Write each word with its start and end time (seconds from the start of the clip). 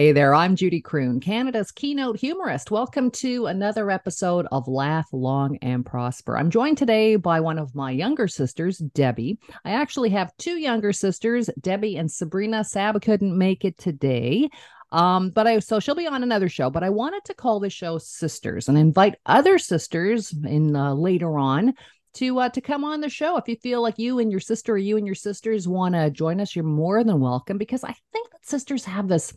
Hey 0.00 0.12
there, 0.12 0.34
I'm 0.34 0.56
Judy 0.56 0.80
Croon, 0.80 1.20
Canada's 1.20 1.70
keynote 1.70 2.18
humorist. 2.18 2.70
Welcome 2.70 3.10
to 3.10 3.44
another 3.44 3.90
episode 3.90 4.46
of 4.50 4.66
Laugh 4.66 5.06
Long 5.12 5.58
and 5.60 5.84
Prosper. 5.84 6.38
I'm 6.38 6.48
joined 6.48 6.78
today 6.78 7.16
by 7.16 7.40
one 7.40 7.58
of 7.58 7.74
my 7.74 7.90
younger 7.90 8.26
sisters, 8.26 8.78
Debbie. 8.78 9.38
I 9.62 9.72
actually 9.72 10.08
have 10.08 10.34
two 10.38 10.56
younger 10.56 10.94
sisters, 10.94 11.50
Debbie 11.60 11.98
and 11.98 12.10
Sabrina. 12.10 12.64
Sab 12.64 13.02
couldn't 13.02 13.36
make 13.36 13.66
it 13.66 13.76
today. 13.76 14.48
Um, 14.90 15.32
but 15.32 15.46
I 15.46 15.58
so 15.58 15.80
she'll 15.80 15.94
be 15.94 16.06
on 16.06 16.22
another 16.22 16.48
show, 16.48 16.70
but 16.70 16.82
I 16.82 16.88
wanted 16.88 17.26
to 17.26 17.34
call 17.34 17.60
the 17.60 17.68
show 17.68 17.98
Sisters 17.98 18.70
and 18.70 18.78
invite 18.78 19.16
other 19.26 19.58
sisters 19.58 20.32
in 20.32 20.74
uh, 20.76 20.94
later 20.94 21.38
on 21.38 21.74
to 22.14 22.38
uh, 22.38 22.48
to 22.48 22.62
come 22.62 22.84
on 22.84 23.02
the 23.02 23.10
show. 23.10 23.36
If 23.36 23.48
you 23.48 23.56
feel 23.56 23.82
like 23.82 23.98
you 23.98 24.18
and 24.18 24.30
your 24.30 24.40
sister 24.40 24.72
or 24.72 24.78
you 24.78 24.96
and 24.96 25.04
your 25.04 25.14
sisters 25.14 25.68
want 25.68 25.94
to 25.94 26.10
join 26.10 26.40
us, 26.40 26.56
you're 26.56 26.64
more 26.64 27.04
than 27.04 27.20
welcome 27.20 27.58
because 27.58 27.84
I 27.84 27.94
think 28.12 28.30
that 28.30 28.46
sisters 28.46 28.86
have 28.86 29.06
this 29.08 29.36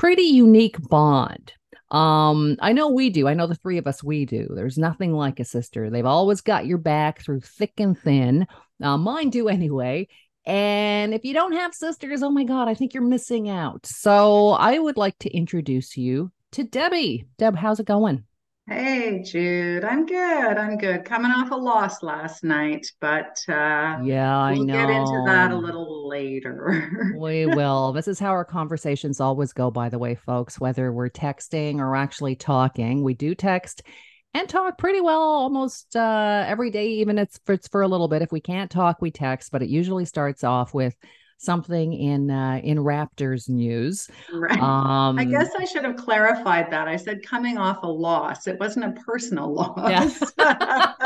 pretty 0.00 0.22
unique 0.22 0.80
bond. 0.88 1.52
Um, 1.90 2.56
I 2.62 2.72
know 2.72 2.88
we 2.88 3.10
do. 3.10 3.28
I 3.28 3.34
know 3.34 3.46
the 3.46 3.54
three 3.54 3.76
of 3.76 3.86
us, 3.86 4.02
we 4.02 4.24
do. 4.24 4.48
There's 4.54 4.78
nothing 4.78 5.12
like 5.12 5.38
a 5.38 5.44
sister. 5.44 5.90
They've 5.90 6.06
always 6.06 6.40
got 6.40 6.64
your 6.64 6.78
back 6.78 7.20
through 7.20 7.40
thick 7.40 7.74
and 7.76 7.98
thin. 7.98 8.46
Uh, 8.82 8.96
mine 8.96 9.28
do 9.28 9.48
anyway. 9.48 10.08
And 10.46 11.12
if 11.12 11.22
you 11.22 11.34
don't 11.34 11.52
have 11.52 11.74
sisters, 11.74 12.22
oh 12.22 12.30
my 12.30 12.44
God, 12.44 12.66
I 12.66 12.72
think 12.72 12.94
you're 12.94 13.02
missing 13.02 13.50
out. 13.50 13.84
So 13.84 14.52
I 14.52 14.78
would 14.78 14.96
like 14.96 15.18
to 15.18 15.36
introduce 15.36 15.98
you 15.98 16.32
to 16.52 16.64
Debbie. 16.64 17.26
Deb, 17.36 17.54
how's 17.54 17.78
it 17.78 17.84
going? 17.84 18.24
Hey, 18.70 19.20
Jude. 19.24 19.82
I'm 19.82 20.06
good. 20.06 20.56
I'm 20.56 20.78
good. 20.78 21.04
Coming 21.04 21.32
off 21.32 21.50
a 21.50 21.56
loss 21.56 22.04
last 22.04 22.44
night, 22.44 22.86
but 23.00 23.36
uh, 23.48 23.98
yeah, 24.04 24.38
I 24.38 24.52
we'll 24.52 24.62
know. 24.62 24.72
get 24.72 24.88
into 24.88 25.24
that 25.26 25.50
a 25.50 25.56
little 25.56 26.08
later. 26.08 27.12
we 27.18 27.46
will. 27.46 27.90
This 27.90 28.06
is 28.06 28.20
how 28.20 28.28
our 28.28 28.44
conversations 28.44 29.18
always 29.18 29.52
go, 29.52 29.72
by 29.72 29.88
the 29.88 29.98
way, 29.98 30.14
folks, 30.14 30.60
whether 30.60 30.92
we're 30.92 31.10
texting 31.10 31.80
or 31.80 31.96
actually 31.96 32.36
talking. 32.36 33.02
We 33.02 33.14
do 33.14 33.34
text 33.34 33.82
and 34.34 34.48
talk 34.48 34.78
pretty 34.78 35.00
well 35.00 35.20
almost 35.20 35.96
uh, 35.96 36.44
every 36.46 36.70
day, 36.70 36.90
even 36.90 37.18
if 37.18 37.24
it's 37.24 37.40
for, 37.44 37.54
it's 37.54 37.66
for 37.66 37.82
a 37.82 37.88
little 37.88 38.06
bit. 38.06 38.22
If 38.22 38.30
we 38.30 38.40
can't 38.40 38.70
talk, 38.70 39.02
we 39.02 39.10
text, 39.10 39.50
but 39.50 39.64
it 39.64 39.68
usually 39.68 40.04
starts 40.04 40.44
off 40.44 40.72
with 40.72 40.94
something 41.40 41.94
in 41.94 42.30
uh, 42.30 42.60
in 42.62 42.78
Raptors 42.78 43.48
news. 43.48 44.08
Right. 44.32 44.60
Um, 44.60 45.18
I 45.18 45.24
guess 45.24 45.50
I 45.58 45.64
should 45.64 45.84
have 45.84 45.96
clarified 45.96 46.70
that. 46.70 46.86
I 46.86 46.96
said 46.96 47.22
coming 47.22 47.56
off 47.56 47.82
a 47.82 47.88
loss. 47.88 48.46
It 48.46 48.60
wasn't 48.60 48.84
a 48.84 49.00
personal 49.00 49.52
loss. 49.54 49.80
Yeah. 49.90 50.10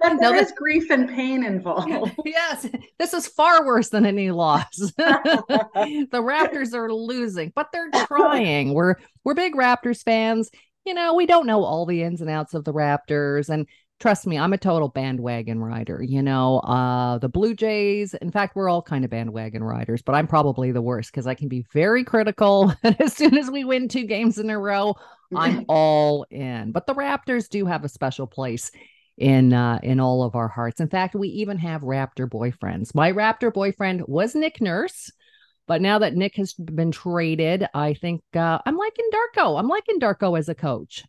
but 0.00 0.18
there 0.18 0.32
no, 0.32 0.34
is 0.34 0.52
grief 0.56 0.90
and 0.90 1.08
pain 1.08 1.44
involved. 1.44 2.12
Yes, 2.24 2.68
this 2.98 3.14
is 3.14 3.26
far 3.26 3.64
worse 3.64 3.88
than 3.90 4.06
any 4.06 4.30
loss. 4.30 4.76
the 4.76 6.08
Raptors 6.12 6.74
are 6.74 6.92
losing, 6.92 7.52
but 7.54 7.68
they're 7.72 7.90
trying. 8.06 8.74
We're 8.74 8.96
we're 9.24 9.34
big 9.34 9.54
Raptors 9.54 10.02
fans. 10.02 10.50
You 10.84 10.94
know, 10.94 11.14
we 11.14 11.26
don't 11.26 11.46
know 11.46 11.64
all 11.64 11.84
the 11.84 12.02
ins 12.02 12.20
and 12.20 12.30
outs 12.30 12.54
of 12.54 12.64
the 12.64 12.72
Raptors, 12.72 13.48
and 13.50 13.66
trust 14.00 14.26
me, 14.26 14.38
I'm 14.38 14.52
a 14.52 14.58
total 14.58 14.88
bandwagon 14.88 15.60
rider. 15.60 16.02
You 16.02 16.22
know, 16.22 16.60
uh, 16.60 17.18
the 17.18 17.28
Blue 17.28 17.54
Jays, 17.54 18.14
in 18.14 18.30
fact, 18.30 18.54
we're 18.54 18.68
all 18.68 18.82
kind 18.82 19.04
of 19.04 19.10
bandwagon 19.10 19.64
riders, 19.64 20.02
but 20.02 20.14
I'm 20.14 20.26
probably 20.26 20.72
the 20.72 20.82
worst 20.82 21.10
because 21.10 21.26
I 21.26 21.34
can 21.34 21.48
be 21.48 21.64
very 21.72 22.04
critical. 22.04 22.72
And 22.82 22.96
as 23.00 23.14
soon 23.14 23.36
as 23.36 23.50
we 23.50 23.64
win 23.64 23.88
two 23.88 24.04
games 24.04 24.38
in 24.38 24.50
a 24.50 24.58
row, 24.58 24.96
I'm 25.34 25.64
all 25.68 26.26
in. 26.30 26.72
But 26.72 26.86
the 26.86 26.94
Raptors 26.94 27.48
do 27.48 27.66
have 27.66 27.84
a 27.84 27.88
special 27.88 28.26
place 28.26 28.70
in 29.16 29.52
uh, 29.52 29.80
in 29.82 29.98
all 29.98 30.22
of 30.22 30.36
our 30.36 30.48
hearts. 30.48 30.80
In 30.80 30.88
fact, 30.88 31.14
we 31.14 31.28
even 31.28 31.58
have 31.58 31.82
Raptor 31.82 32.28
boyfriends. 32.28 32.94
My 32.94 33.12
Raptor 33.12 33.52
boyfriend 33.52 34.04
was 34.06 34.34
Nick 34.34 34.60
Nurse. 34.60 35.10
But 35.66 35.82
now 35.82 35.98
that 35.98 36.14
Nick 36.14 36.36
has 36.36 36.54
been 36.54 36.90
traded, 36.90 37.66
I 37.74 37.92
think 37.92 38.22
uh, 38.34 38.58
I'm 38.64 38.78
liking 38.78 39.04
Darko. 39.12 39.58
I'm 39.58 39.68
liking 39.68 40.00
Darko 40.00 40.38
as 40.38 40.48
a 40.48 40.54
coach. 40.54 41.04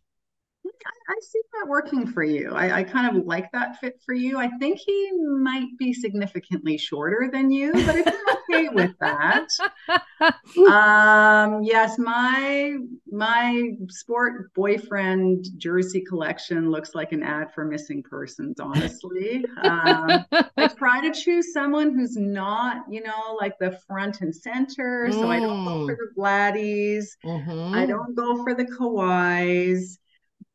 I 0.64 1.14
see 1.20 1.40
that 1.52 1.68
working 1.68 2.06
for 2.06 2.22
you. 2.22 2.52
I, 2.54 2.78
I, 2.78 2.82
kind 2.84 3.16
of 3.16 3.26
like 3.26 3.50
that 3.52 3.80
fit 3.80 4.00
for 4.04 4.14
you. 4.14 4.38
I 4.38 4.48
think 4.58 4.78
he 4.78 5.10
might 5.12 5.76
be 5.78 5.92
significantly 5.92 6.78
shorter 6.78 7.28
than 7.32 7.50
you, 7.50 7.72
but 7.72 7.96
if 7.96 8.06
you're 8.48 8.66
okay 8.66 8.68
with 8.68 8.92
that, 9.00 9.48
um, 10.70 11.62
yes, 11.62 11.98
my 11.98 12.76
my 13.10 13.70
sport 13.88 14.54
boyfriend 14.54 15.46
jersey 15.56 16.00
collection 16.02 16.70
looks 16.70 16.94
like 16.94 17.12
an 17.12 17.22
ad 17.22 17.52
for 17.52 17.64
missing 17.64 18.02
persons. 18.02 18.60
Honestly, 18.60 19.44
um, 19.62 20.24
I 20.56 20.68
try 20.76 21.00
to 21.00 21.12
choose 21.12 21.52
someone 21.52 21.94
who's 21.94 22.16
not, 22.16 22.84
you 22.88 23.02
know, 23.02 23.36
like 23.40 23.58
the 23.58 23.78
front 23.86 24.20
and 24.20 24.34
center. 24.34 25.08
So 25.10 25.28
I 25.28 25.40
don't 25.40 25.64
go 25.64 25.86
for 25.86 25.94
mm. 25.94 25.98
the 25.98 26.20
Vladdies. 26.20 27.06
Mm-hmm. 27.24 27.74
I 27.74 27.86
don't 27.86 28.14
go 28.14 28.42
for 28.44 28.54
the 28.54 28.64
Kawhis 28.64 29.98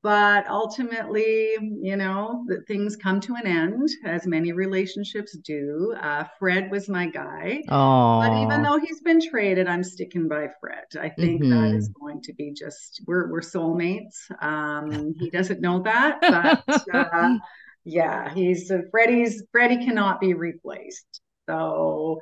but 0.05 0.47
ultimately 0.47 1.57
you 1.81 1.95
know 1.95 2.45
that 2.45 2.67
things 2.67 2.95
come 2.95 3.19
to 3.19 3.33
an 3.33 3.47
end 3.47 3.89
as 4.05 4.27
many 4.27 4.51
relationships 4.51 5.35
do. 5.39 5.95
Uh, 5.99 6.23
fred 6.37 6.69
was 6.69 6.87
my 6.87 7.07
guy 7.07 7.63
Oh, 7.69 8.19
but 8.21 8.39
even 8.43 8.61
though 8.61 8.77
he's 8.77 9.01
been 9.01 9.19
traded 9.19 9.65
i'm 9.67 9.83
sticking 9.83 10.27
by 10.27 10.49
fred. 10.61 10.85
I 11.01 11.09
think 11.09 11.41
mm-hmm. 11.41 11.49
that 11.49 11.75
is 11.75 11.87
going 11.87 12.21
to 12.21 12.33
be 12.35 12.53
just 12.53 13.01
we're, 13.07 13.31
we're 13.31 13.41
soulmates. 13.41 14.29
Um, 14.41 15.15
he 15.17 15.31
doesn't 15.31 15.59
know 15.59 15.81
that 15.81 16.19
but 16.21 16.85
uh, 16.93 17.37
yeah 17.83 18.31
he's 18.31 18.69
uh, 18.69 18.81
freddie's 18.91 19.41
freddie 19.51 19.83
cannot 19.83 20.21
be 20.21 20.35
replaced. 20.35 21.21
So 21.49 22.21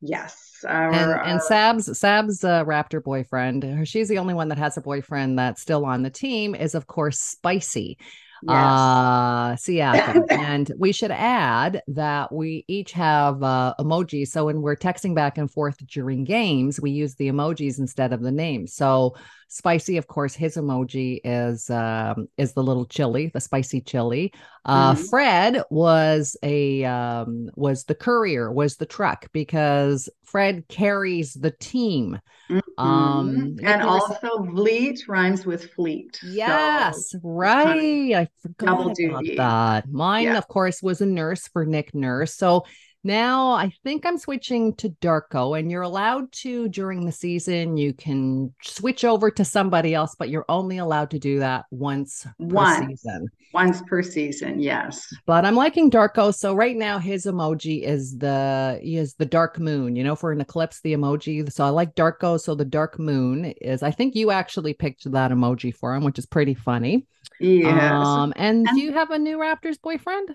Yes. 0.00 0.64
Our, 0.66 0.92
and, 0.92 1.10
our... 1.10 1.24
and 1.24 1.42
Sab's 1.42 1.98
Sab's 1.98 2.44
uh, 2.44 2.64
Raptor 2.64 3.02
boyfriend, 3.02 3.86
she's 3.86 4.08
the 4.08 4.18
only 4.18 4.34
one 4.34 4.48
that 4.48 4.58
has 4.58 4.76
a 4.76 4.80
boyfriend 4.80 5.38
that's 5.38 5.62
still 5.62 5.84
on 5.84 6.02
the 6.02 6.10
team, 6.10 6.54
is 6.54 6.74
of 6.74 6.86
course 6.86 7.18
Spicy. 7.18 7.98
Yes. 8.42 8.54
Uh, 8.54 9.52
Siakam. 9.56 10.24
and 10.30 10.72
we 10.78 10.92
should 10.92 11.10
add 11.10 11.82
that 11.88 12.32
we 12.32 12.64
each 12.68 12.92
have 12.92 13.42
uh, 13.42 13.74
emojis. 13.78 14.28
So 14.28 14.46
when 14.46 14.62
we're 14.62 14.76
texting 14.76 15.14
back 15.14 15.38
and 15.38 15.50
forth 15.50 15.84
during 15.86 16.24
games, 16.24 16.80
we 16.80 16.90
use 16.90 17.14
the 17.14 17.28
emojis 17.28 17.78
instead 17.78 18.12
of 18.12 18.22
the 18.22 18.32
names. 18.32 18.74
So 18.74 19.14
Spicy, 19.50 19.96
of 19.96 20.06
course, 20.06 20.34
his 20.34 20.56
emoji 20.56 21.20
is 21.24 21.70
um, 21.70 22.28
is 22.36 22.52
the 22.52 22.62
little 22.62 22.84
chili, 22.84 23.28
the 23.32 23.40
spicy 23.40 23.80
chili. 23.80 24.30
Uh, 24.66 24.92
mm-hmm. 24.92 25.02
Fred 25.04 25.62
was 25.70 26.36
a 26.42 26.84
um, 26.84 27.48
was 27.56 27.84
the 27.84 27.94
courier, 27.94 28.52
was 28.52 28.76
the 28.76 28.84
truck 28.84 29.32
because 29.32 30.10
Fred 30.30 30.68
carries 30.68 31.34
the 31.34 31.50
team. 31.50 32.20
Mm-hmm. 32.50 32.84
Um, 32.84 33.56
and 33.62 33.82
also 33.82 34.38
Vleet 34.38 35.00
rhymes 35.08 35.44
with 35.44 35.72
fleet. 35.72 36.18
Yes, 36.22 37.10
so 37.10 37.18
right. 37.22 38.14
I 38.14 38.28
forgot 38.42 38.98
about 38.98 39.24
that. 39.36 39.88
Mine, 39.90 40.24
yeah. 40.24 40.38
of 40.38 40.48
course, 40.48 40.82
was 40.82 41.00
a 41.00 41.06
nurse 41.06 41.48
for 41.48 41.66
Nick 41.66 41.94
Nurse. 41.94 42.34
So 42.34 42.64
now 43.08 43.52
I 43.52 43.72
think 43.82 44.04
I'm 44.06 44.18
switching 44.18 44.74
to 44.76 44.90
Darko, 45.00 45.58
and 45.58 45.70
you're 45.70 45.82
allowed 45.82 46.30
to 46.32 46.68
during 46.68 47.04
the 47.04 47.12
season. 47.12 47.76
You 47.76 47.94
can 47.94 48.54
switch 48.62 49.04
over 49.04 49.30
to 49.30 49.44
somebody 49.44 49.94
else, 49.94 50.14
but 50.16 50.28
you're 50.28 50.44
only 50.48 50.78
allowed 50.78 51.10
to 51.10 51.18
do 51.18 51.38
that 51.38 51.64
once 51.70 52.26
once, 52.38 52.78
per 52.78 52.90
season. 52.90 53.28
Once 53.54 53.82
per 53.88 54.02
season, 54.02 54.60
yes. 54.60 55.12
But 55.26 55.44
I'm 55.46 55.56
liking 55.56 55.90
Darko. 55.90 56.34
So 56.34 56.54
right 56.54 56.76
now 56.76 56.98
his 56.98 57.24
emoji 57.24 57.82
is 57.82 58.16
the 58.18 58.78
is 58.82 59.14
the 59.14 59.26
dark 59.26 59.58
moon. 59.58 59.96
You 59.96 60.04
know, 60.04 60.14
for 60.14 60.30
an 60.30 60.40
eclipse, 60.40 60.80
the 60.82 60.92
emoji. 60.92 61.50
So 61.50 61.64
I 61.64 61.70
like 61.70 61.94
Darko. 61.94 62.38
So 62.38 62.54
the 62.54 62.64
dark 62.64 62.98
moon 62.98 63.46
is. 63.62 63.82
I 63.82 63.90
think 63.90 64.14
you 64.14 64.30
actually 64.30 64.74
picked 64.74 65.10
that 65.10 65.30
emoji 65.30 65.74
for 65.74 65.94
him, 65.94 66.04
which 66.04 66.18
is 66.18 66.26
pretty 66.26 66.54
funny. 66.54 67.06
Yeah. 67.40 68.00
Um, 68.00 68.32
and, 68.36 68.66
and 68.66 68.76
do 68.76 68.82
you 68.82 68.92
have 68.92 69.10
a 69.10 69.18
new 69.18 69.38
Raptors 69.38 69.80
boyfriend? 69.80 70.34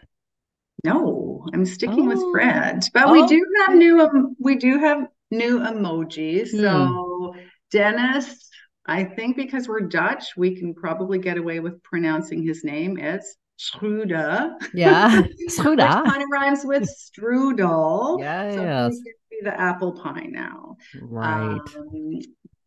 No, 0.83 1.45
I'm 1.53 1.65
sticking 1.65 2.11
oh. 2.11 2.15
with 2.15 2.31
Fred. 2.31 2.85
But 2.93 3.07
oh. 3.07 3.11
we 3.11 3.25
do 3.27 3.45
have 3.65 3.75
new 3.75 4.01
um, 4.01 4.35
we 4.39 4.55
do 4.55 4.79
have 4.79 5.07
new 5.31 5.59
emojis. 5.59 6.51
Hmm. 6.51 6.61
So 6.61 7.35
Dennis, 7.71 8.49
I 8.85 9.03
think 9.03 9.37
because 9.37 9.67
we're 9.67 9.81
Dutch, 9.81 10.35
we 10.35 10.55
can 10.55 10.73
probably 10.73 11.19
get 11.19 11.37
away 11.37 11.59
with 11.59 11.81
pronouncing 11.83 12.45
his 12.45 12.63
name. 12.63 12.97
It's 12.97 13.37
Schröder. 13.59 14.55
Yeah, 14.73 15.21
Schröder. 15.49 16.03
kind 16.05 16.21
of 16.21 16.29
rhymes 16.31 16.61
with 16.63 16.83
strudel. 16.83 18.19
Yeah, 18.19 18.89
so 18.89 18.97
be 19.29 19.39
the 19.43 19.59
apple 19.59 19.93
pie 19.93 20.27
now. 20.29 20.77
Right. 21.01 21.59
Um, 21.77 22.19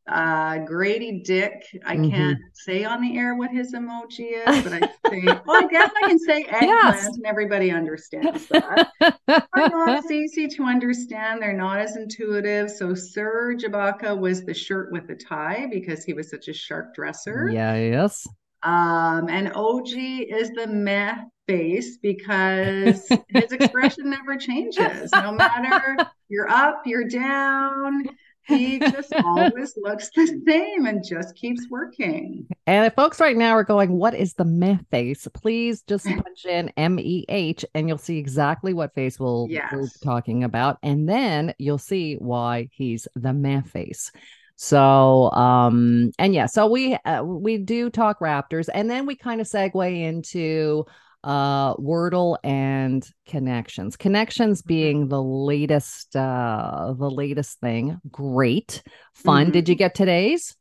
uh, 0.08 0.58
Grady 0.58 1.20
Dick. 1.20 1.64
I 1.84 1.96
mm-hmm. 1.96 2.10
can't 2.10 2.38
say 2.52 2.84
on 2.84 3.02
the 3.02 3.16
air 3.18 3.34
what 3.34 3.50
his 3.50 3.74
emoji 3.74 4.46
is, 4.46 4.62
but 4.62 4.72
I 4.72 4.80
say, 5.10 5.22
well, 5.24 5.64
I 5.64 5.66
guess 5.68 5.90
I 6.02 6.08
can 6.08 6.18
say 6.18 6.42
eggplant, 6.48 6.62
yes. 6.62 7.06
and 7.06 7.26
everybody 7.26 7.70
understands 7.70 8.46
that. 8.50 8.88
They're 9.00 9.42
not 9.54 10.04
as 10.04 10.10
easy 10.10 10.48
to 10.48 10.64
understand. 10.64 11.42
They're 11.42 11.52
not 11.52 11.80
as 11.80 11.96
intuitive. 11.96 12.70
So 12.70 12.94
Serge 12.94 13.64
Ibaka 13.64 14.16
was 14.16 14.44
the 14.44 14.54
shirt 14.54 14.92
with 14.92 15.08
the 15.08 15.16
tie 15.16 15.66
because 15.70 16.04
he 16.04 16.12
was 16.12 16.30
such 16.30 16.48
a 16.48 16.52
sharp 16.52 16.94
dresser. 16.94 17.50
Yeah. 17.52 17.74
Yes. 17.76 18.26
Um, 18.62 19.28
and 19.28 19.52
OG 19.54 19.88
is 19.88 20.50
the 20.50 20.66
meh 20.66 21.16
face 21.46 21.98
because 21.98 23.08
his 23.28 23.52
expression 23.52 24.10
never 24.10 24.36
changes. 24.36 25.10
No 25.12 25.32
matter 25.32 25.96
you're 26.28 26.48
up, 26.48 26.82
you're 26.84 27.06
down 27.06 28.04
he 28.48 28.78
just 28.78 29.12
always 29.24 29.76
looks 29.76 30.10
the 30.14 30.26
same 30.46 30.86
and 30.86 31.04
just 31.04 31.34
keeps 31.36 31.66
working. 31.68 32.46
And 32.66 32.86
if 32.86 32.94
folks 32.94 33.20
right 33.20 33.36
now 33.36 33.52
are 33.52 33.64
going, 33.64 33.92
what 33.92 34.14
is 34.14 34.34
the 34.34 34.44
meh 34.44 34.78
face? 34.90 35.26
Please 35.34 35.82
just 35.82 36.04
punch 36.24 36.44
in 36.46 36.70
M 36.76 36.98
E 36.98 37.24
H 37.28 37.64
and 37.74 37.88
you'll 37.88 37.98
see 37.98 38.18
exactly 38.18 38.74
what 38.74 38.94
face 38.94 39.18
we'll, 39.18 39.46
Yes. 39.50 39.72
we're 39.72 39.88
talking 40.02 40.44
about. 40.44 40.78
And 40.82 41.08
then 41.08 41.54
you'll 41.58 41.78
see 41.78 42.14
why 42.14 42.68
he's 42.72 43.08
the 43.14 43.32
meh 43.32 43.62
face. 43.62 44.10
So, 44.58 45.30
um, 45.32 46.12
and 46.18 46.34
yeah, 46.34 46.46
so 46.46 46.66
we 46.66 46.94
uh, 47.04 47.22
we 47.22 47.58
do 47.58 47.90
talk 47.90 48.20
Raptors, 48.20 48.70
and 48.72 48.88
then 48.88 49.04
we 49.04 49.14
kind 49.14 49.42
of 49.42 49.46
segue 49.46 50.00
into 50.02 50.86
uh 51.26 51.74
Wordle 51.74 52.38
and 52.44 53.06
connections. 53.26 53.96
Connections 53.96 54.62
being 54.62 55.08
the 55.08 55.20
latest 55.22 56.14
uh 56.16 56.94
the 56.96 57.10
latest 57.10 57.60
thing. 57.60 58.00
Great. 58.10 58.82
Fun. 59.12 59.48
Mhm. 59.48 59.52
Did 59.52 59.68
you 59.68 59.74
get 59.74 59.94
today's? 59.94 60.56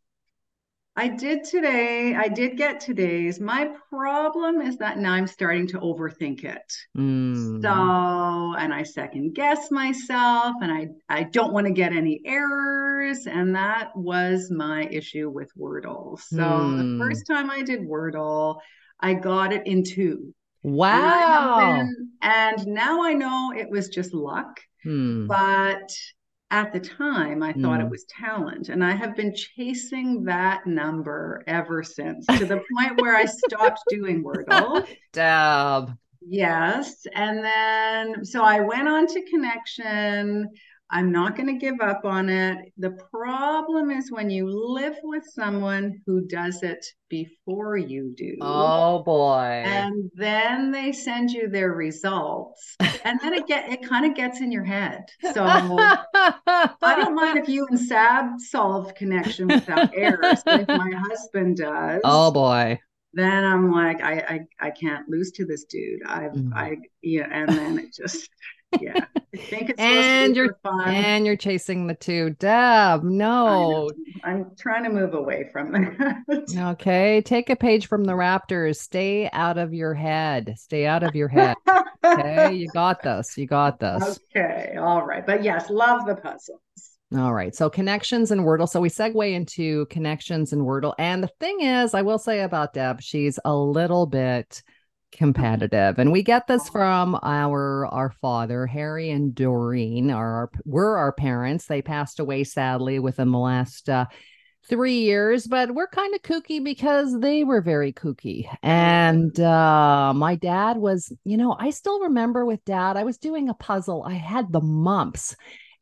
I 0.97 1.09
did 1.09 1.43
today. 1.43 2.15
I 2.15 2.29
did 2.29 2.55
get 2.57 2.79
today's. 2.79 3.39
My 3.39 3.69
problem 3.89 4.61
is 4.61 4.77
that 4.77 4.97
now 4.97 5.11
I'm 5.13 5.27
starting 5.27 5.67
to 5.67 5.79
overthink 5.79 6.45
it. 6.45 6.73
Mm. 6.97 7.61
So, 7.61 8.55
and 8.57 8.73
I 8.73 8.83
second 8.83 9.35
guess 9.35 9.69
myself 9.71 10.55
and 10.61 10.71
I 10.71 10.87
I 11.09 11.23
don't 11.23 11.53
want 11.53 11.67
to 11.67 11.73
get 11.73 11.91
any 11.91 12.21
errors 12.25 13.27
and 13.27 13.55
that 13.55 13.95
was 13.95 14.49
my 14.49 14.87
issue 14.89 15.29
with 15.29 15.51
Wordle. 15.57 16.17
So, 16.19 16.43
Hmm. 16.43 16.77
the 16.77 16.97
first 16.97 17.27
time 17.27 17.51
I 17.51 17.61
did 17.61 17.81
Wordle, 17.81 18.59
I 18.99 19.13
got 19.13 19.53
it 19.53 19.67
in 19.67 19.83
two. 19.83 20.33
Wow. 20.65 21.87
and 22.21 22.67
now 22.67 23.03
I 23.03 23.13
know 23.13 23.53
it 23.55 23.69
was 23.69 23.89
just 23.89 24.13
luck, 24.13 24.59
Hmm. 24.83 25.27
but 25.27 25.91
at 26.51 26.71
the 26.73 26.79
time 26.79 27.43
I 27.43 27.53
thought 27.53 27.79
Hmm. 27.81 27.85
it 27.87 27.89
was 27.89 28.05
talent. 28.05 28.69
And 28.69 28.83
I 28.83 28.91
have 28.93 29.15
been 29.15 29.33
chasing 29.35 30.23
that 30.25 30.65
number 30.65 31.43
ever 31.47 31.83
since 31.83 32.25
to 32.27 32.45
the 32.45 32.61
point 32.75 33.01
where 33.01 33.15
I 33.15 33.25
stopped 33.25 33.81
doing 33.89 34.23
Wordle. 34.23 34.87
Deb. 35.13 35.95
Yes. 36.27 37.05
And 37.13 37.43
then, 37.43 38.25
so 38.25 38.43
I 38.43 38.59
went 38.61 38.87
on 38.87 39.05
to 39.07 39.21
Connection. 39.29 40.49
I'm 40.91 41.11
not 41.11 41.35
going 41.35 41.47
to 41.47 41.57
give 41.59 41.81
up 41.81 42.05
on 42.05 42.29
it. 42.29 42.71
The 42.77 42.91
problem 43.11 43.89
is 43.89 44.11
when 44.11 44.29
you 44.29 44.47
live 44.47 44.95
with 45.03 45.23
someone 45.33 45.99
who 46.05 46.27
does 46.27 46.61
it 46.61 46.85
before 47.09 47.75
you 47.75 48.13
do. 48.15 48.37
Oh 48.41 49.01
boy. 49.03 49.63
And 49.65 50.11
then 50.15 50.71
they 50.71 50.91
send 50.91 51.31
you 51.31 51.49
their 51.49 51.71
results, 51.71 52.75
and 53.03 53.19
then 53.21 53.33
it 53.33 53.47
get 53.47 53.69
it 53.71 53.81
kind 53.87 54.05
of 54.05 54.15
gets 54.15 54.41
in 54.41 54.51
your 54.51 54.63
head. 54.63 55.05
So 55.33 55.43
I 55.43 56.95
don't 56.95 57.15
mind 57.15 57.39
if 57.39 57.49
you 57.49 57.65
and 57.69 57.79
Sab 57.79 58.39
solve 58.39 58.93
connection 58.95 59.47
without 59.47 59.89
errors, 59.95 60.41
but 60.45 60.61
if 60.61 60.67
my 60.67 60.91
husband 61.09 61.57
does, 61.57 62.01
Oh 62.03 62.31
boy. 62.31 62.79
then 63.13 63.43
I'm 63.43 63.71
like, 63.71 64.01
I 64.01 64.13
I, 64.59 64.67
I 64.67 64.71
can't 64.71 65.09
lose 65.09 65.31
to 65.33 65.45
this 65.45 65.65
dude. 65.65 66.01
I 66.05 66.29
Mm. 66.29 66.53
I 66.55 66.77
yeah, 67.01 67.27
and 67.31 67.49
then 67.49 67.79
it 67.79 67.93
just 67.93 68.29
yeah. 68.81 69.05
And 69.77 70.35
you're-. 70.35 70.55
And 70.85 71.25
you're 71.25 71.35
chasing 71.35 71.87
the 71.87 71.95
two. 71.95 72.31
Deb, 72.39 73.03
no. 73.03 73.89
I'm 74.23 74.51
trying 74.57 74.83
to 74.83 74.89
move 74.89 75.13
away 75.13 75.49
from 75.51 75.71
that. 75.71 76.45
Okay. 76.57 77.21
Take 77.21 77.49
a 77.49 77.55
page 77.55 77.87
from 77.87 78.03
the 78.03 78.13
Raptors. 78.13 78.77
Stay 78.77 79.29
out 79.31 79.57
of 79.57 79.73
your 79.73 79.93
head. 79.93 80.55
Stay 80.57 80.85
out 80.85 81.03
of 81.03 81.15
your 81.15 81.27
head. 81.27 81.55
Okay. 82.03 82.53
You 82.55 82.67
got 82.69 83.01
this. 83.01 83.37
You 83.37 83.47
got 83.47 83.79
this. 83.79 84.19
Okay, 84.35 84.75
all 84.79 85.05
right. 85.05 85.25
But 85.25 85.43
yes, 85.43 85.69
love 85.69 86.05
the 86.05 86.15
puzzles. 86.15 86.61
All 87.15 87.33
right. 87.33 87.55
So 87.55 87.69
connections 87.69 88.31
and 88.31 88.41
Wordle. 88.41 88.67
So 88.69 88.79
we 88.79 88.89
segue 88.89 89.31
into 89.33 89.85
connections 89.87 90.53
and 90.53 90.61
Wordle. 90.61 90.93
And 90.97 91.23
the 91.23 91.29
thing 91.39 91.61
is, 91.61 91.93
I 91.93 92.01
will 92.01 92.17
say 92.19 92.41
about 92.41 92.73
Deb, 92.73 93.01
she's 93.01 93.39
a 93.45 93.55
little 93.55 94.05
bit 94.05 94.61
competitive. 95.15 95.97
And 95.97 96.11
we 96.11 96.23
get 96.23 96.47
this 96.47 96.69
from 96.69 97.17
our 97.23 97.85
our 97.87 98.11
father, 98.21 98.67
Harry 98.67 99.09
and 99.09 99.33
Doreen, 99.33 100.11
are 100.11 100.33
our, 100.33 100.49
were 100.65 100.97
our 100.97 101.11
parents. 101.11 101.65
They 101.65 101.81
passed 101.81 102.19
away 102.19 102.43
sadly 102.43 102.99
within 102.99 103.31
the 103.31 103.39
last 103.39 103.89
uh, 103.89 104.05
three 104.67 104.99
years, 104.99 105.47
but 105.47 105.73
we're 105.73 105.87
kind 105.87 106.13
of 106.15 106.21
kooky 106.21 106.63
because 106.63 107.19
they 107.19 107.43
were 107.43 107.61
very 107.61 107.93
kooky. 107.93 108.47
And 108.63 109.39
uh, 109.39 110.13
my 110.15 110.35
dad 110.35 110.77
was, 110.77 111.11
you 111.23 111.37
know, 111.37 111.55
I 111.57 111.69
still 111.69 112.01
remember 112.01 112.45
with 112.45 112.65
dad, 112.65 112.97
I 112.97 113.03
was 113.03 113.17
doing 113.17 113.49
a 113.49 113.53
puzzle. 113.53 114.03
I 114.03 114.13
had 114.13 114.51
the 114.51 114.61
mumps. 114.61 115.35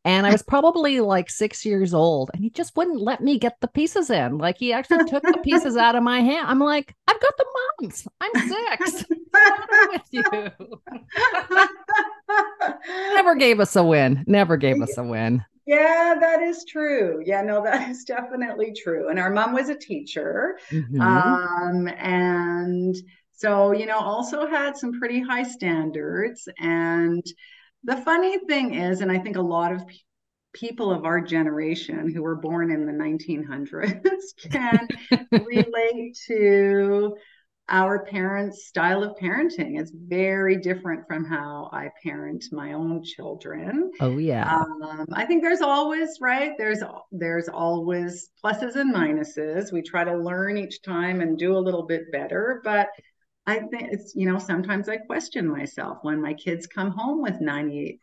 And 0.05 0.25
I 0.27 0.31
was 0.33 0.43
probably 0.43 0.99
like 0.99 1.29
six 1.29 1.65
years 1.65 1.93
old, 1.93 2.31
and 2.33 2.43
he 2.43 2.49
just 2.49 2.75
wouldn't 2.75 3.01
let 3.01 3.21
me 3.21 3.39
get 3.39 3.59
the 3.61 3.67
pieces 3.67 4.09
in. 4.09 4.37
Like 4.37 4.57
he 4.57 4.73
actually 4.73 5.05
took 5.05 5.23
the 5.23 5.39
pieces 5.43 5.77
out 5.77 5.95
of 5.95 6.03
my 6.03 6.19
hand. 6.21 6.47
I'm 6.47 6.59
like, 6.59 6.95
I've 7.07 7.21
got 7.21 7.37
the 7.37 7.45
mumps. 7.79 8.07
I'm 8.21 8.49
six. 8.49 9.05
With 9.89 10.01
you? 10.11 10.23
Never 13.15 13.35
gave 13.35 13.59
us 13.59 13.75
a 13.75 13.83
win. 13.83 14.23
Never 14.27 14.57
gave 14.57 14.81
us 14.81 14.97
a 14.97 15.03
win. 15.03 15.43
Yeah, 15.65 16.15
that 16.19 16.41
is 16.41 16.65
true. 16.65 17.23
Yeah, 17.25 17.41
no, 17.41 17.63
that 17.63 17.89
is 17.89 18.03
definitely 18.03 18.73
true. 18.73 19.09
And 19.09 19.17
our 19.17 19.29
mom 19.29 19.53
was 19.53 19.69
a 19.69 19.75
teacher. 19.75 20.59
Mhm. 20.71 20.99
Um, 20.99 21.87
and 21.87 22.95
so, 23.31 23.71
you 23.71 23.85
know, 23.85 23.97
also 23.97 24.45
had 24.47 24.75
some 24.75 24.99
pretty 24.99 25.21
high 25.21 25.43
standards. 25.43 26.47
And 26.59 27.23
the 27.83 27.97
funny 27.97 28.39
thing 28.47 28.73
is, 28.75 29.01
and 29.01 29.11
I 29.11 29.19
think 29.19 29.37
a 29.37 29.41
lot 29.41 29.73
of 29.73 29.87
pe- 29.87 29.95
people 30.53 30.91
of 30.91 31.05
our 31.05 31.19
generation 31.19 32.11
who 32.13 32.21
were 32.21 32.35
born 32.35 32.71
in 32.71 32.85
the 32.85 32.91
1900s 32.91 34.33
can 34.51 34.87
relate 35.31 36.17
to 36.27 37.15
our 37.69 38.05
parents' 38.05 38.67
style 38.67 39.03
of 39.03 39.15
parenting. 39.17 39.79
It's 39.79 39.91
very 39.91 40.57
different 40.57 41.07
from 41.07 41.25
how 41.25 41.69
I 41.71 41.89
parent 42.03 42.43
my 42.51 42.73
own 42.73 43.03
children. 43.03 43.89
oh 44.01 44.17
yeah. 44.17 44.59
Um, 44.59 45.07
I 45.13 45.25
think 45.25 45.41
there's 45.41 45.61
always, 45.61 46.17
right? 46.19 46.51
There's 46.57 46.83
there's 47.11 47.47
always 47.47 48.29
pluses 48.43 48.75
and 48.75 48.93
minuses. 48.93 49.71
We 49.71 49.81
try 49.81 50.03
to 50.03 50.17
learn 50.17 50.57
each 50.57 50.81
time 50.81 51.21
and 51.21 51.37
do 51.37 51.55
a 51.57 51.59
little 51.59 51.83
bit 51.83 52.11
better, 52.11 52.61
but 52.63 52.89
I 53.45 53.59
think 53.59 53.91
it's, 53.91 54.13
you 54.15 54.29
know, 54.31 54.39
sometimes 54.39 54.87
I 54.87 54.97
question 54.97 55.47
myself 55.47 55.99
when 56.01 56.21
my 56.21 56.33
kids 56.33 56.65
come 56.67 56.91
home 56.91 57.21
with 57.21 57.41
98%. 57.41 57.99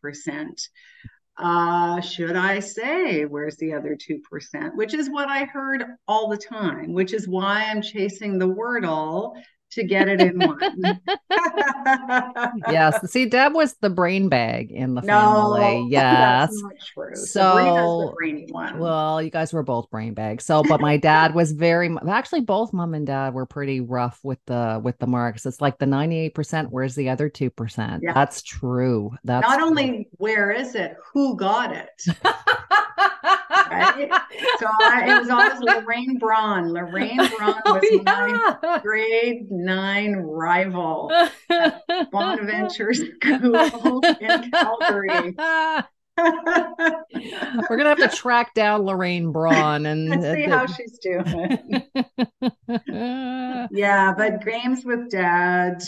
Uh, 1.38 2.00
should 2.02 2.36
I 2.36 2.60
say, 2.60 3.24
where's 3.24 3.56
the 3.56 3.72
other 3.72 3.96
2%? 3.96 4.74
Which 4.74 4.92
is 4.92 5.08
what 5.08 5.28
I 5.28 5.44
heard 5.44 5.84
all 6.06 6.28
the 6.28 6.36
time, 6.36 6.92
which 6.92 7.14
is 7.14 7.26
why 7.26 7.64
I'm 7.64 7.80
chasing 7.80 8.38
the 8.38 8.48
Wordle 8.48 9.32
to 9.72 9.84
get 9.84 10.08
it 10.08 10.20
in 10.20 10.38
one. 10.38 11.00
yes. 12.70 13.10
See, 13.10 13.26
Deb 13.26 13.54
was 13.54 13.74
the 13.80 13.90
brain 13.90 14.28
bag 14.28 14.70
in 14.70 14.94
the 14.94 15.02
No, 15.02 15.56
family. 15.58 15.88
Yes. 15.90 16.50
that's 16.50 16.62
not 16.62 17.10
the 17.10 17.16
So, 17.16 18.14
one. 18.50 18.78
Well, 18.78 19.22
you 19.22 19.30
guys 19.30 19.52
were 19.52 19.62
both 19.62 19.90
brain 19.90 20.14
bags. 20.14 20.44
So, 20.44 20.62
but 20.62 20.80
my 20.80 20.96
dad 20.96 21.34
was 21.34 21.52
very 21.52 21.94
actually 22.08 22.40
both 22.42 22.72
mom 22.72 22.94
and 22.94 23.06
dad 23.06 23.34
were 23.34 23.46
pretty 23.46 23.80
rough 23.80 24.18
with 24.22 24.38
the 24.46 24.80
with 24.82 24.98
the 24.98 25.06
marks. 25.06 25.46
It's 25.46 25.60
like 25.60 25.78
the 25.78 25.86
98%, 25.86 26.68
where's 26.70 26.94
the 26.94 27.08
other 27.08 27.30
2%? 27.30 28.00
Yeah. 28.02 28.12
That's 28.12 28.42
true. 28.42 29.10
That's 29.24 29.46
Not 29.46 29.58
true. 29.58 29.66
only 29.66 30.08
where 30.18 30.50
is 30.50 30.74
it, 30.74 30.96
who 31.12 31.36
got 31.36 31.72
it? 31.74 31.88
Right? 33.70 34.10
So 34.58 34.66
I, 34.68 35.04
it 35.16 35.20
was 35.20 35.30
always 35.30 35.60
Lorraine 35.60 36.18
Braun. 36.18 36.72
Lorraine 36.72 37.16
Braun 37.16 37.54
Oh, 37.66 37.74
was 37.74 38.02
my 38.04 38.80
grade 38.82 39.46
nine 39.64 40.16
rival. 40.16 41.10
Bonaventure 42.12 42.92
School 42.94 44.00
in 44.20 44.50
Calgary. 44.50 45.34
We're 46.18 47.76
gonna 47.76 47.88
have 47.88 47.98
to 47.98 48.08
track 48.14 48.52
down 48.54 48.82
Lorraine 48.82 49.32
Braun 49.32 49.86
and 49.86 50.08
Let's 50.10 50.24
see 50.36 50.42
how 50.42 50.66
she's 50.66 50.98
doing. 50.98 51.82
Yeah, 53.70 54.14
but 54.16 54.44
games 54.44 54.84
with 54.84 55.10
dad, 55.10 55.82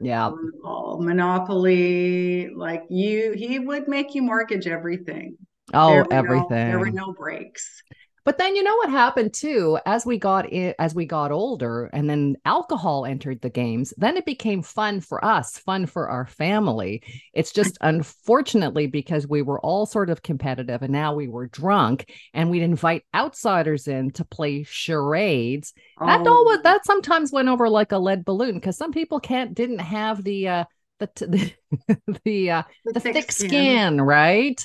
yeah. 0.00 0.30
oh, 0.64 0.98
Monopoly, 1.00 2.50
like 2.54 2.82
you, 2.90 3.32
he 3.36 3.58
would 3.58 3.88
make 3.88 4.14
you 4.14 4.22
mortgage 4.22 4.66
everything. 4.66 5.36
Oh, 5.74 5.90
There 5.90 6.02
were 6.04 6.08
no- 6.10 6.16
everything. 6.16 6.68
there 6.68 6.78
were 6.78 6.90
no 6.90 7.12
breaks. 7.12 7.82
But 8.24 8.38
then 8.38 8.54
you 8.54 8.62
know 8.62 8.76
what 8.76 8.90
happened 8.90 9.34
too? 9.34 9.78
As 9.84 10.06
we 10.06 10.16
got 10.16 10.48
in, 10.52 10.74
as 10.78 10.94
we 10.94 11.06
got 11.06 11.32
older 11.32 11.86
and 11.92 12.08
then 12.08 12.36
alcohol 12.44 13.04
entered 13.04 13.40
the 13.40 13.50
games 13.50 13.92
then 13.96 14.16
it 14.16 14.24
became 14.24 14.62
fun 14.62 15.00
for 15.00 15.24
us 15.24 15.58
fun 15.58 15.86
for 15.86 16.08
our 16.08 16.26
family. 16.26 17.02
It's 17.32 17.52
just 17.52 17.76
unfortunately 17.80 18.86
because 18.86 19.26
we 19.26 19.42
were 19.42 19.60
all 19.60 19.86
sort 19.86 20.08
of 20.10 20.22
competitive 20.22 20.82
and 20.82 20.92
now 20.92 21.14
we 21.14 21.26
were 21.28 21.48
drunk 21.48 22.12
and 22.32 22.48
we'd 22.50 22.62
invite 22.62 23.04
outsiders 23.14 23.88
in 23.88 24.10
to 24.12 24.24
play 24.24 24.62
charades. 24.64 25.72
That 26.04 26.20
Oh, 26.20 26.26
all 26.26 26.44
was 26.44 26.62
that 26.62 26.84
sometimes 26.84 27.32
went 27.32 27.48
over 27.48 27.68
like 27.68 27.92
a 27.92 27.98
lead 27.98 28.24
balloon 28.24 28.54
because 28.54 28.76
some 28.76 28.92
people 28.92 29.20
can't 29.20 29.54
didn't 29.54 29.80
have 29.80 30.22
the 30.22 30.48
uh 30.48 30.64
the 30.98 31.08
the, 31.88 32.20
the 32.24 32.50
uh 32.50 32.62
the 32.92 33.00
thick, 33.00 33.32
skin. 33.32 34.00
right 34.00 34.64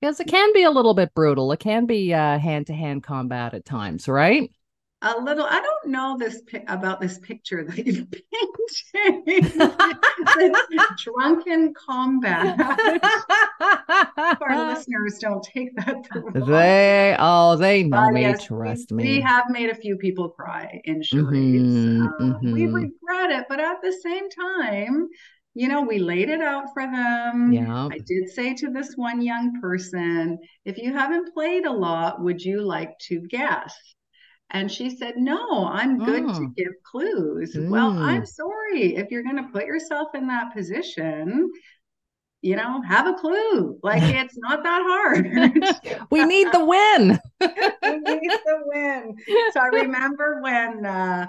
Because 0.00 0.20
it 0.20 0.26
can 0.26 0.52
be 0.52 0.64
a 0.64 0.70
little 0.70 0.94
bit 0.94 1.14
brutal. 1.14 1.50
It 1.52 1.60
can 1.60 1.86
be 1.86 2.08
hand 2.08 2.66
to 2.66 2.74
hand 2.74 3.02
combat 3.02 3.54
at 3.54 3.64
times, 3.64 4.06
right? 4.06 4.50
a 5.04 5.20
little 5.20 5.44
i 5.44 5.60
don't 5.60 5.92
know 5.92 6.16
this 6.18 6.40
about 6.68 7.00
this 7.00 7.18
picture 7.18 7.64
that 7.64 7.86
you've 7.86 8.06
painted 8.94 9.52
drunken 11.04 11.74
combat 11.74 12.58
our 14.40 14.68
listeners 14.74 15.18
don't 15.18 15.44
take 15.44 15.74
that 15.76 15.96
the 16.32 16.44
they 16.46 17.14
oh 17.18 17.56
they 17.56 17.82
know 17.82 18.10
me 18.10 18.22
yes, 18.22 18.44
trust 18.44 18.90
we, 18.90 18.96
me 18.96 19.04
we 19.04 19.20
have 19.20 19.44
made 19.50 19.68
a 19.68 19.74
few 19.74 19.96
people 19.96 20.30
cry 20.30 20.80
in 20.84 21.02
charades 21.02 21.62
mm-hmm, 21.62 22.02
um, 22.02 22.34
mm-hmm. 22.34 22.52
we 22.52 22.66
regret 22.66 23.30
it 23.30 23.44
but 23.48 23.60
at 23.60 23.82
the 23.82 23.92
same 24.02 24.28
time 24.30 25.08
you 25.54 25.68
know, 25.68 25.82
we 25.82 25.98
laid 25.98 26.28
it 26.28 26.40
out 26.40 26.72
for 26.74 26.82
them. 26.82 27.52
Yeah. 27.52 27.86
I 27.86 27.98
did 27.98 28.28
say 28.28 28.54
to 28.54 28.70
this 28.70 28.94
one 28.96 29.22
young 29.22 29.60
person, 29.60 30.38
if 30.64 30.78
you 30.78 30.92
haven't 30.92 31.32
played 31.32 31.64
a 31.64 31.72
lot, 31.72 32.20
would 32.20 32.42
you 32.42 32.62
like 32.62 32.98
to 33.08 33.20
guess? 33.20 33.74
And 34.50 34.70
she 34.70 34.90
said, 34.90 35.16
No, 35.16 35.66
I'm 35.66 35.98
good 35.98 36.22
to 36.22 36.40
mm. 36.40 36.56
give 36.56 36.72
clues. 36.84 37.54
Mm. 37.56 37.70
Well, 37.70 37.90
I'm 37.98 38.22
mm. 38.22 38.28
sorry. 38.28 38.96
If 38.96 39.10
you're 39.10 39.22
going 39.22 39.36
to 39.36 39.50
put 39.52 39.66
yourself 39.66 40.08
in 40.14 40.26
that 40.26 40.52
position, 40.52 41.50
you 42.40 42.56
know, 42.56 42.82
have 42.82 43.06
a 43.06 43.14
clue. 43.14 43.78
Like 43.82 44.02
it's 44.02 44.36
not 44.36 44.62
that 44.62 44.82
hard. 44.84 46.06
we 46.10 46.24
need 46.24 46.52
the 46.52 46.64
win. 46.64 47.18
we 47.40 47.98
need 47.98 48.30
the 48.30 48.62
win. 48.66 49.16
So 49.52 49.60
I 49.60 49.66
remember 49.72 50.40
when 50.42 50.84
uh, 50.84 51.26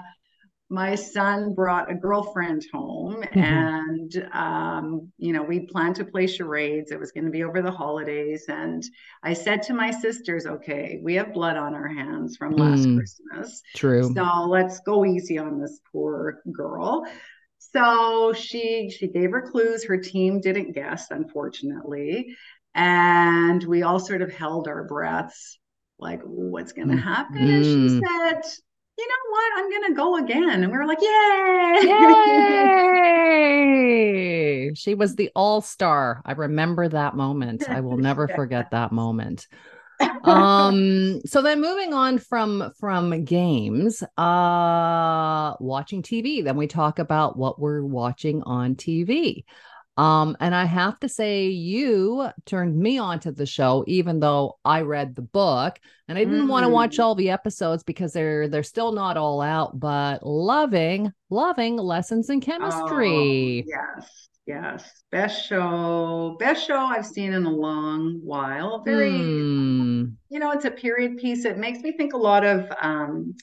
my 0.68 0.96
son 0.96 1.54
brought 1.54 1.90
a 1.90 1.94
girlfriend 1.94 2.64
home 2.72 3.22
mm-hmm. 3.22 3.38
and 3.38 4.28
um, 4.32 5.12
you 5.16 5.32
know 5.32 5.42
we 5.42 5.60
planned 5.60 5.94
to 5.96 6.04
play 6.04 6.26
charades. 6.26 6.90
It 6.90 6.98
was 6.98 7.12
going 7.12 7.24
to 7.24 7.30
be 7.30 7.44
over 7.44 7.62
the 7.62 7.70
holidays. 7.70 8.46
And 8.48 8.84
i 9.22 9.32
said 9.32 9.62
to 9.62 9.74
my 9.74 9.90
sisters 9.90 10.46
okay 10.46 11.00
we 11.02 11.14
have 11.14 11.32
blood 11.32 11.56
on 11.56 11.74
our 11.74 11.88
hands 11.88 12.36
from 12.36 12.56
last 12.56 12.80
mm, 12.80 12.96
christmas. 12.96 13.62
True. 13.76 14.12
So 14.12 14.46
let's 14.48 14.80
go 14.80 15.04
easy 15.04 15.38
on 15.38 15.60
this 15.60 15.80
poor 15.92 16.40
girl. 16.52 17.06
So 17.58 18.32
she 18.32 18.90
she 18.90 19.06
gave 19.06 19.30
her 19.30 19.42
clues. 19.42 19.84
Her 19.84 19.98
team 19.98 20.40
didn't 20.40 20.72
guess 20.72 21.10
unfortunately. 21.10 22.36
And 22.74 23.62
we 23.64 23.82
all 23.82 24.00
sort 24.00 24.20
of 24.20 24.32
held 24.32 24.68
our 24.68 24.84
breaths 24.84 25.58
like 25.98 26.20
what's 26.24 26.72
going 26.72 26.88
to 26.88 26.94
mm, 26.94 27.02
happen? 27.02 27.38
mm. 27.38 27.54
and 27.54 27.64
she 27.64 28.06
said 28.06 28.42
you 28.98 29.06
know 29.06 29.14
what? 29.30 29.52
I'm 29.56 29.70
going 29.70 29.84
to 29.88 29.94
go 29.94 30.16
again. 30.16 30.62
And 30.62 30.72
we 30.72 30.78
were 30.78 30.86
like, 30.86 31.00
yay. 31.00 31.80
Yay. 34.68 34.74
she 34.74 34.94
was 34.94 35.14
the 35.16 35.30
all 35.34 35.60
star. 35.60 36.22
I 36.24 36.32
remember 36.32 36.88
that 36.88 37.14
moment. 37.14 37.68
I 37.68 37.80
will 37.80 37.98
never 37.98 38.26
forget 38.36 38.70
that 38.70 38.92
moment. 38.92 39.46
um 40.24 41.22
so 41.24 41.40
then 41.40 41.58
moving 41.58 41.94
on 41.94 42.18
from 42.18 42.70
from 42.78 43.24
games 43.24 44.02
uh 44.18 45.54
watching 45.58 46.02
tv 46.02 46.44
then 46.44 46.54
we 46.54 46.66
talk 46.66 46.98
about 46.98 47.38
what 47.38 47.58
we're 47.58 47.82
watching 47.82 48.42
on 48.42 48.74
tv 48.74 49.44
um, 49.96 50.36
and 50.40 50.54
I 50.54 50.66
have 50.66 51.00
to 51.00 51.08
say, 51.08 51.46
you 51.46 52.28
turned 52.44 52.76
me 52.76 52.98
onto 52.98 53.30
the 53.30 53.46
show, 53.46 53.82
even 53.86 54.20
though 54.20 54.58
I 54.64 54.82
read 54.82 55.16
the 55.16 55.22
book, 55.22 55.78
and 56.08 56.18
I 56.18 56.24
didn't 56.24 56.46
mm. 56.46 56.50
want 56.50 56.64
to 56.64 56.68
watch 56.68 56.98
all 56.98 57.14
the 57.14 57.30
episodes 57.30 57.82
because 57.82 58.12
they're 58.12 58.46
they're 58.48 58.62
still 58.62 58.92
not 58.92 59.16
all 59.16 59.40
out. 59.40 59.80
But 59.80 60.26
loving, 60.26 61.12
loving 61.30 61.76
lessons 61.76 62.28
in 62.28 62.40
chemistry. 62.40 63.64
Oh, 63.66 63.72
yes, 63.96 64.28
yes, 64.46 65.02
best 65.10 65.46
show, 65.46 66.36
best 66.38 66.66
show 66.66 66.76
I've 66.76 67.06
seen 67.06 67.32
in 67.32 67.46
a 67.46 67.50
long 67.50 68.20
while. 68.22 68.82
Very, 68.84 69.10
mm. 69.12 70.12
you 70.28 70.38
know, 70.38 70.52
it's 70.52 70.66
a 70.66 70.70
period 70.70 71.16
piece. 71.16 71.46
It 71.46 71.56
makes 71.56 71.80
me 71.80 71.92
think 71.92 72.12
a 72.12 72.18
lot 72.18 72.44
of, 72.44 72.70
um, 72.82 73.34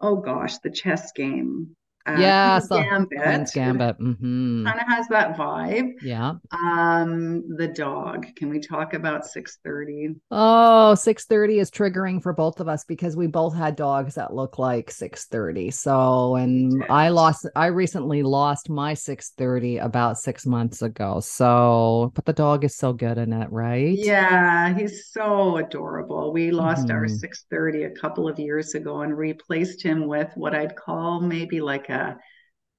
oh 0.00 0.16
gosh, 0.16 0.58
the 0.58 0.70
chess 0.70 1.12
game 1.12 1.76
uh, 2.06 2.16
yeah, 2.18 2.58
so 2.58 2.76
Gambit. 2.82 3.22
Queen's 3.22 3.50
Gambit. 3.52 3.98
Mm-hmm. 3.98 4.66
Kind 4.66 4.80
of 4.80 4.86
has 4.86 5.08
that 5.08 5.36
vibe. 5.36 5.92
Yeah. 6.02 6.34
Um, 6.52 7.56
the 7.56 7.68
dog. 7.68 8.26
Can 8.36 8.50
we 8.50 8.60
talk 8.60 8.92
about 8.92 9.24
630? 9.24 10.20
Oh, 10.30 10.94
630 10.94 11.58
is 11.60 11.70
triggering 11.70 12.22
for 12.22 12.34
both 12.34 12.60
of 12.60 12.68
us 12.68 12.84
because 12.84 13.16
we 13.16 13.26
both 13.26 13.54
had 13.54 13.74
dogs 13.76 14.16
that 14.16 14.34
look 14.34 14.58
like 14.58 14.90
630. 14.90 15.70
So, 15.70 16.36
and. 16.36 16.84
I 16.90 17.08
lost, 17.08 17.48
I 17.56 17.66
recently 17.66 18.22
lost 18.22 18.68
my 18.68 18.94
630 18.94 19.78
about 19.78 20.18
six 20.18 20.44
months 20.44 20.82
ago. 20.82 21.20
So, 21.20 22.12
but 22.14 22.26
the 22.26 22.32
dog 22.32 22.64
is 22.64 22.76
so 22.76 22.92
good 22.92 23.16
in 23.16 23.32
it, 23.32 23.50
right? 23.50 23.96
Yeah, 23.96 24.74
he's 24.76 25.10
so 25.10 25.56
adorable. 25.56 26.32
We 26.32 26.50
lost 26.50 26.88
mm-hmm. 26.88 26.96
our 26.96 27.08
630 27.08 27.84
a 27.84 27.90
couple 27.90 28.28
of 28.28 28.38
years 28.38 28.74
ago 28.74 29.00
and 29.00 29.16
replaced 29.16 29.82
him 29.82 30.06
with 30.06 30.30
what 30.34 30.54
I'd 30.54 30.76
call 30.76 31.20
maybe 31.20 31.60
like 31.60 31.88
a 31.88 31.93
a 31.94 32.18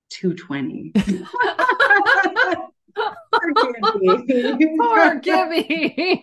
220. 0.09 0.93
Poor 4.79 5.19
Gibby. 5.19 6.21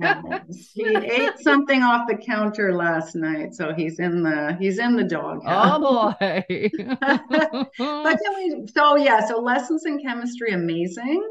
yes. 0.00 0.70
He 0.74 0.96
ate 0.96 1.38
something 1.38 1.82
off 1.82 2.08
the 2.08 2.16
counter 2.16 2.74
last 2.74 3.14
night, 3.14 3.54
so 3.54 3.74
he's 3.74 3.98
in 3.98 4.22
the 4.22 4.56
he's 4.58 4.78
in 4.78 4.96
the 4.96 5.04
dog. 5.04 5.42
Oh 5.44 6.14
boy. 6.18 6.46
but 7.78 8.18
we, 8.36 8.66
so 8.74 8.96
yeah, 8.96 9.26
so 9.26 9.40
lessons 9.40 9.84
in 9.84 10.00
chemistry 10.00 10.52
amazing. 10.52 11.22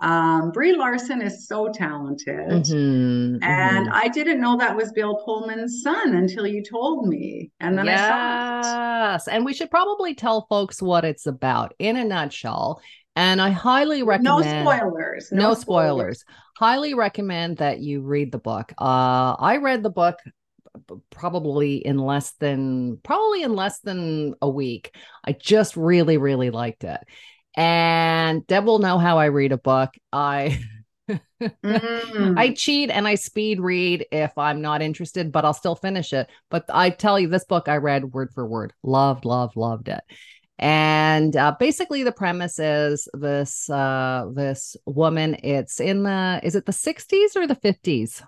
Um, 0.00 0.50
Brie 0.52 0.76
Larson 0.76 1.22
is 1.22 1.48
so 1.48 1.70
talented. 1.72 2.36
Mm-hmm, 2.36 3.42
and 3.42 3.86
mm-hmm. 3.86 3.92
I 3.92 4.08
didn't 4.08 4.40
know 4.40 4.56
that 4.58 4.76
was 4.76 4.92
Bill 4.92 5.22
Pullman's 5.24 5.82
son 5.82 6.16
until 6.16 6.46
you 6.46 6.62
told 6.62 7.08
me. 7.08 7.50
And 7.60 7.78
then 7.78 7.86
yes. 7.86 8.00
I 8.00 8.10
saw 8.10 8.58
it. 8.58 9.12
Yes. 9.12 9.28
And 9.28 9.44
we 9.44 9.54
should 9.54 9.70
probably 9.70 10.14
tell 10.14 10.46
folks 10.48 10.82
what 10.82 11.04
it's 11.04 11.26
about 11.26 11.74
in 11.78 11.96
a 11.96 12.04
nutshell. 12.04 12.80
And 13.14 13.40
I 13.40 13.48
highly 13.48 14.02
recommend 14.02 14.44
no 14.44 14.62
spoilers. 14.62 15.32
No, 15.32 15.42
no 15.48 15.54
spoilers. 15.54 16.20
spoilers. 16.20 16.24
Highly 16.58 16.94
recommend 16.94 17.58
that 17.58 17.80
you 17.80 18.02
read 18.02 18.32
the 18.32 18.38
book. 18.38 18.72
Uh, 18.78 19.36
I 19.38 19.58
read 19.62 19.82
the 19.82 19.90
book 19.90 20.18
probably 21.10 21.76
in 21.76 21.98
less 21.98 22.32
than 22.32 22.98
probably 22.98 23.42
in 23.42 23.54
less 23.54 23.80
than 23.80 24.34
a 24.42 24.48
week. 24.48 24.94
I 25.24 25.32
just 25.32 25.76
really, 25.76 26.18
really 26.18 26.50
liked 26.50 26.84
it. 26.84 27.00
And 27.56 28.46
Deb 28.46 28.64
will 28.64 28.78
know 28.78 28.98
how 28.98 29.18
I 29.18 29.26
read 29.26 29.52
a 29.52 29.58
book. 29.58 29.94
I 30.12 30.60
mm. 31.42 32.38
I 32.38 32.52
cheat 32.52 32.90
and 32.90 33.06
I 33.06 33.14
speed 33.14 33.60
read 33.60 34.06
if 34.12 34.36
I'm 34.36 34.60
not 34.60 34.82
interested, 34.82 35.32
but 35.32 35.44
I'll 35.44 35.54
still 35.54 35.76
finish 35.76 36.12
it. 36.12 36.28
But 36.50 36.64
I 36.68 36.90
tell 36.90 37.18
you, 37.18 37.28
this 37.28 37.44
book 37.44 37.68
I 37.68 37.76
read 37.76 38.12
word 38.12 38.32
for 38.34 38.46
word. 38.46 38.72
Loved, 38.82 39.24
loved, 39.24 39.56
loved 39.56 39.88
it. 39.88 40.02
And 40.58 41.36
uh, 41.36 41.54
basically, 41.58 42.02
the 42.02 42.12
premise 42.12 42.58
is 42.58 43.08
this 43.12 43.68
uh, 43.68 44.26
this 44.34 44.76
woman. 44.86 45.36
It's 45.42 45.80
in 45.80 46.02
the 46.02 46.40
is 46.42 46.56
it 46.56 46.66
the 46.66 46.72
60s 46.72 47.36
or 47.36 47.46
the 47.46 47.56
50s? 47.56 48.22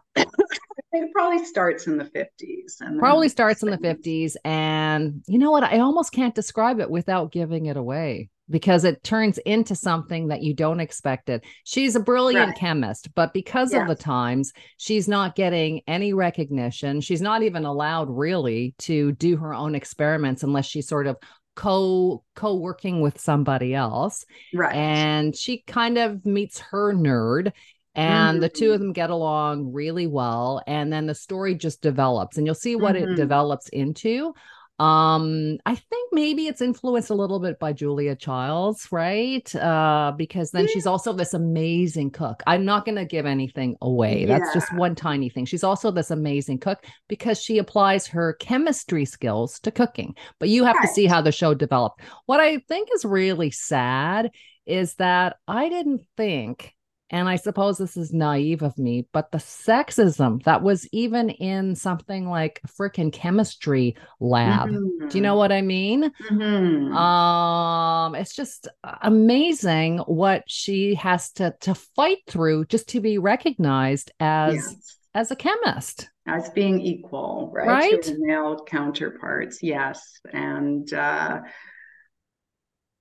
it 0.93 1.13
probably 1.13 1.45
starts 1.45 1.87
in 1.87 1.99
the 1.99 2.05
50s 2.05 2.81
and 2.81 2.99
probably 2.99 3.29
starts 3.29 3.63
in 3.63 3.71
the 3.71 3.79
50s 3.79 4.37
and 4.45 5.23
you 5.27 5.39
know 5.39 5.51
what 5.51 5.63
i 5.63 5.79
almost 5.79 6.13
can't 6.13 6.35
describe 6.35 6.81
it 6.81 6.91
without 6.91 7.31
giving 7.31 7.67
it 7.67 7.77
away 7.77 8.31
because 8.51 8.85
it 8.85 9.03
turns 9.03 9.39
into 9.39 9.75
something 9.75 10.29
that 10.29 10.43
you 10.43 10.55
don't 10.55 10.81
expect 10.81 11.29
it. 11.29 11.45
She's 11.65 11.97
a 11.97 12.01
brilliant 12.01 12.49
right. 12.49 12.59
chemist, 12.59 13.15
but 13.15 13.33
because 13.33 13.73
yes. 13.73 13.83
of 13.83 13.89
the 13.89 14.03
times, 14.03 14.53
she's 14.77 15.09
not 15.09 15.37
getting 15.37 15.83
any 15.87 16.13
recognition. 16.13 17.01
She's 17.01 17.23
not 17.23 17.43
even 17.43 17.65
allowed 17.65 18.09
really 18.11 18.75
to 18.81 19.13
do 19.13 19.37
her 19.37 19.55
own 19.55 19.75
experiments 19.75 20.43
unless 20.43 20.67
she's 20.67 20.89
sort 20.89 21.07
of 21.07 21.17
co 21.57 22.23
co-working 22.35 23.01
with 23.01 23.21
somebody 23.21 23.75
else. 23.75 24.25
Right. 24.55 24.75
And 24.75 25.37
she 25.37 25.63
kind 25.67 25.99
of 25.99 26.25
meets 26.25 26.61
her 26.61 26.95
nerd 26.95 27.53
and 27.95 28.35
mm-hmm. 28.35 28.41
the 28.43 28.49
two 28.49 28.71
of 28.71 28.77
mm-hmm. 28.77 28.85
them 28.85 28.93
get 28.93 29.11
along 29.11 29.73
really 29.73 30.07
well 30.07 30.63
and 30.67 30.93
then 30.93 31.07
the 31.07 31.15
story 31.15 31.57
just 31.57 31.83
develops 31.83 32.37
and 32.37 32.47
you'll 32.47 32.55
see 32.55 32.77
what 32.77 32.95
mm-hmm. 32.95 33.13
it 33.13 33.17
develops 33.17 33.69
into 33.71 34.33
um, 34.79 35.59
I 35.67 35.75
think 35.75 36.13
maybe 36.13 36.47
it's 36.47 36.61
influenced 36.61 37.11
a 37.11 37.15
little 37.15 37.41
bit 37.41 37.59
by 37.59 37.73
Julia 37.73 38.15
Childs, 38.15 38.89
right? 38.93 39.55
Uh, 39.55 40.13
because 40.17 40.53
then 40.53 40.67
yeah. 40.67 40.71
she's 40.73 40.87
also 40.87 41.13
this 41.13 41.35
amazing 41.35 42.13
cook. 42.13 42.43
I'm 42.47 42.65
not 42.65 42.85
going 42.85 42.97
to 42.97 43.05
give 43.05 43.27
anything 43.27 43.77
away. 43.83 44.21
Yeah. 44.21 44.39
That's 44.39 44.55
just 44.55 44.73
one 44.77 44.95
tiny 44.95 45.31
thing. 45.31 45.47
She's 45.47 45.65
also 45.65 45.91
this 45.91 46.13
amazing 46.13 46.59
cook 46.59 46.85
because 47.09 47.43
she 47.43 47.59
applies 47.59 48.07
her 48.07 48.35
chemistry 48.35 49.05
skills 49.05 49.59
to 49.61 49.73
cooking. 49.73 50.15
But 50.39 50.49
you 50.49 50.65
have 50.65 50.77
right. 50.77 50.87
to 50.87 50.95
see 50.95 51.07
how 51.07 51.23
the 51.23 51.33
show 51.33 51.55
developed. 51.55 52.01
What 52.27 52.39
I 52.39 52.59
think 52.69 52.89
is 52.95 53.05
really 53.05 53.51
sad 53.51 54.31
is 54.65 54.95
that 54.95 55.39
I 55.49 55.69
didn't 55.69 56.03
think 56.17 56.75
and 57.11 57.29
I 57.29 57.37
suppose 57.37 57.79
this 57.79 57.97
is 57.97 58.13
naive 58.13 58.63
of 58.63 58.77
me, 58.79 59.09
but 59.13 59.33
the 59.33 59.39
sexism 59.39 60.43
that 60.45 60.63
was 60.63 60.87
even 60.93 61.31
in 61.31 61.75
something 61.75 62.29
like 62.29 62.61
a 62.65 62.69
freaking 62.69 63.13
chemistry 63.13 63.97
lab. 64.21 64.69
Mm-hmm. 64.69 65.09
Do 65.09 65.19
you 65.19 65.23
know 65.23 65.33
mm-hmm. 65.33 65.39
what 65.39 65.53
I 65.53 65.63
mean? 65.63 66.13
Mm-hmm. 66.31 66.95
Um, 66.95 68.15
it's 68.15 68.35
just 68.35 68.69
amazing 69.03 69.99
what 69.99 70.45
she 70.49 70.95
has 70.97 71.31
to 71.33 71.55
to 71.61 71.75
fight 71.75 72.19
through 72.27 72.67
just 72.67 72.89
to 72.91 73.01
be 73.01 73.19
recognized 73.19 74.13
as 74.21 74.55
yes. 74.55 74.97
as 75.15 75.31
a 75.31 75.37
chemist. 75.37 76.11
As 76.27 76.51
being 76.51 76.81
equal, 76.83 77.51
right? 77.55 77.67
right? 77.67 78.03
To 78.03 78.17
male 78.19 78.65
counterparts, 78.67 79.63
yes. 79.63 80.21
And 80.31 80.93
uh 80.93 81.41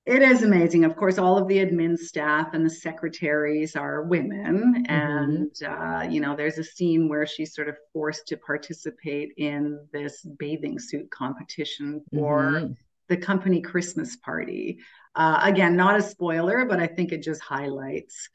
it 0.07 0.21
is 0.21 0.41
amazing. 0.41 0.85
Of 0.85 0.95
course, 0.95 1.17
all 1.17 1.37
of 1.37 1.49
the 1.49 1.57
admin 1.57 1.97
staff 1.97 2.53
and 2.53 2.65
the 2.65 2.69
secretaries 2.69 3.75
are 3.75 4.03
women. 4.03 4.85
Mm-hmm. 4.87 4.91
And, 4.91 5.51
uh, 5.67 6.07
you 6.09 6.21
know, 6.21 6.33
there's 6.33 6.57
a 6.57 6.63
scene 6.63 7.09
where 7.09 7.27
she's 7.27 7.53
sort 7.53 7.67
of 7.67 7.75
forced 7.91 8.25
to 8.29 8.37
participate 8.37 9.33
in 9.35 9.85
this 9.91 10.25
bathing 10.39 10.79
suit 10.79 11.11
competition 11.11 12.01
for 12.13 12.43
mm-hmm. 12.43 12.73
the 13.09 13.17
company 13.17 13.59
Christmas 13.59 14.15
party. 14.15 14.79
Uh, 15.13 15.41
again, 15.43 15.75
not 15.75 15.97
a 15.97 16.01
spoiler, 16.01 16.63
but 16.63 16.79
I 16.79 16.87
think 16.87 17.11
it 17.11 17.21
just 17.21 17.41
highlights 17.41 18.29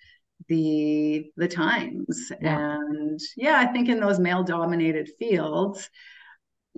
the 0.48 1.30
the 1.36 1.46
times 1.46 2.32
yeah. 2.40 2.74
and 2.76 3.20
yeah 3.36 3.60
i 3.60 3.66
think 3.72 3.88
in 3.88 4.00
those 4.00 4.18
male 4.18 4.42
dominated 4.42 5.08
fields 5.16 5.88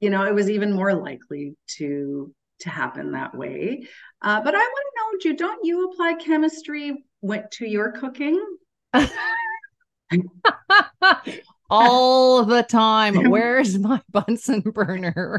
you 0.02 0.10
know 0.10 0.24
it 0.24 0.34
was 0.34 0.50
even 0.50 0.70
more 0.70 0.92
likely 0.92 1.56
to 1.66 2.30
to 2.64 2.70
happen 2.70 3.12
that 3.12 3.34
way. 3.34 3.86
Uh, 4.20 4.40
but 4.40 4.54
I 4.54 4.58
want 4.58 5.20
to 5.22 5.28
know, 5.30 5.36
don't 5.36 5.64
you 5.64 5.90
apply 5.90 6.14
chemistry 6.14 7.04
went 7.22 7.50
to 7.52 7.66
your 7.66 7.92
cooking? 7.92 8.44
all 11.70 12.44
the 12.44 12.62
time. 12.62 13.30
Where's 13.30 13.78
my 13.78 14.00
Bunsen 14.10 14.60
burner? 14.60 15.38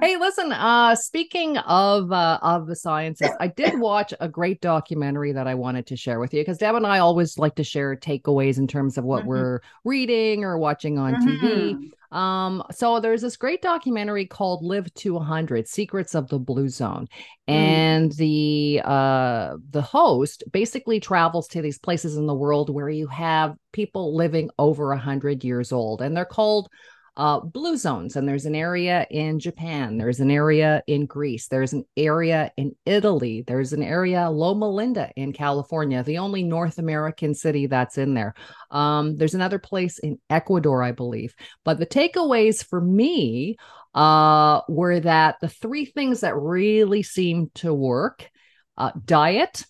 hey, 0.00 0.16
listen, 0.16 0.52
uh 0.52 0.94
speaking 0.94 1.58
of 1.58 2.10
uh 2.12 2.38
of 2.42 2.66
the 2.66 2.76
sciences, 2.76 3.30
I 3.38 3.48
did 3.48 3.78
watch 3.78 4.12
a 4.20 4.28
great 4.28 4.60
documentary 4.60 5.32
that 5.32 5.46
I 5.46 5.54
wanted 5.54 5.86
to 5.88 5.96
share 5.96 6.18
with 6.18 6.34
you 6.34 6.40
because 6.40 6.58
Deb 6.58 6.74
and 6.74 6.86
I 6.86 6.98
always 6.98 7.38
like 7.38 7.54
to 7.56 7.64
share 7.64 7.94
takeaways 7.96 8.58
in 8.58 8.66
terms 8.66 8.98
of 8.98 9.04
what 9.04 9.20
mm-hmm. 9.20 9.28
we're 9.28 9.60
reading 9.84 10.44
or 10.44 10.58
watching 10.58 10.98
on 10.98 11.14
mm-hmm. 11.14 11.46
TV. 11.46 11.90
Um, 12.12 12.62
so 12.70 13.00
there's 13.00 13.22
this 13.22 13.36
great 13.36 13.62
documentary 13.62 14.26
called 14.26 14.64
Live 14.64 14.92
to 14.94 15.14
100 15.14 15.68
Secrets 15.68 16.14
of 16.14 16.28
the 16.28 16.38
Blue 16.38 16.68
Zone. 16.68 17.08
Mm. 17.48 17.52
And 17.52 18.12
the 18.12 18.82
uh 18.84 19.56
the 19.70 19.82
host 19.82 20.44
basically 20.52 21.00
travels 21.00 21.48
to 21.48 21.62
these 21.62 21.78
places 21.78 22.16
in 22.16 22.26
the 22.26 22.34
world 22.34 22.70
where 22.70 22.88
you 22.88 23.06
have 23.08 23.54
people 23.72 24.16
living 24.16 24.50
over 24.58 24.88
100 24.88 25.44
years 25.44 25.72
old 25.72 26.02
and 26.02 26.16
they're 26.16 26.24
called 26.24 26.68
uh, 27.16 27.40
blue 27.40 27.76
zones. 27.76 28.16
And 28.16 28.28
there's 28.28 28.44
an 28.44 28.54
area 28.54 29.06
in 29.10 29.38
Japan, 29.38 29.96
there's 29.96 30.20
an 30.20 30.30
area 30.30 30.82
in 30.86 31.06
Greece, 31.06 31.48
there's 31.48 31.72
an 31.72 31.84
area 31.96 32.52
in 32.56 32.76
Italy, 32.84 33.42
there's 33.46 33.72
an 33.72 33.82
area, 33.82 34.28
Loma 34.28 34.68
Linda 34.68 35.10
in 35.16 35.32
California, 35.32 36.02
the 36.02 36.18
only 36.18 36.42
North 36.42 36.78
American 36.78 37.34
city 37.34 37.66
that's 37.66 37.96
in 37.96 38.14
there. 38.14 38.34
Um, 38.70 39.16
there's 39.16 39.34
another 39.34 39.58
place 39.58 39.98
in 39.98 40.18
Ecuador, 40.28 40.82
I 40.82 40.92
believe. 40.92 41.34
But 41.64 41.78
the 41.78 41.86
takeaways 41.86 42.64
for 42.64 42.80
me 42.80 43.56
uh, 43.94 44.60
were 44.68 45.00
that 45.00 45.36
the 45.40 45.48
three 45.48 45.86
things 45.86 46.20
that 46.20 46.36
really 46.36 47.02
seemed 47.02 47.54
to 47.56 47.72
work 47.72 48.30
uh, 48.76 48.92
diet, 49.04 49.64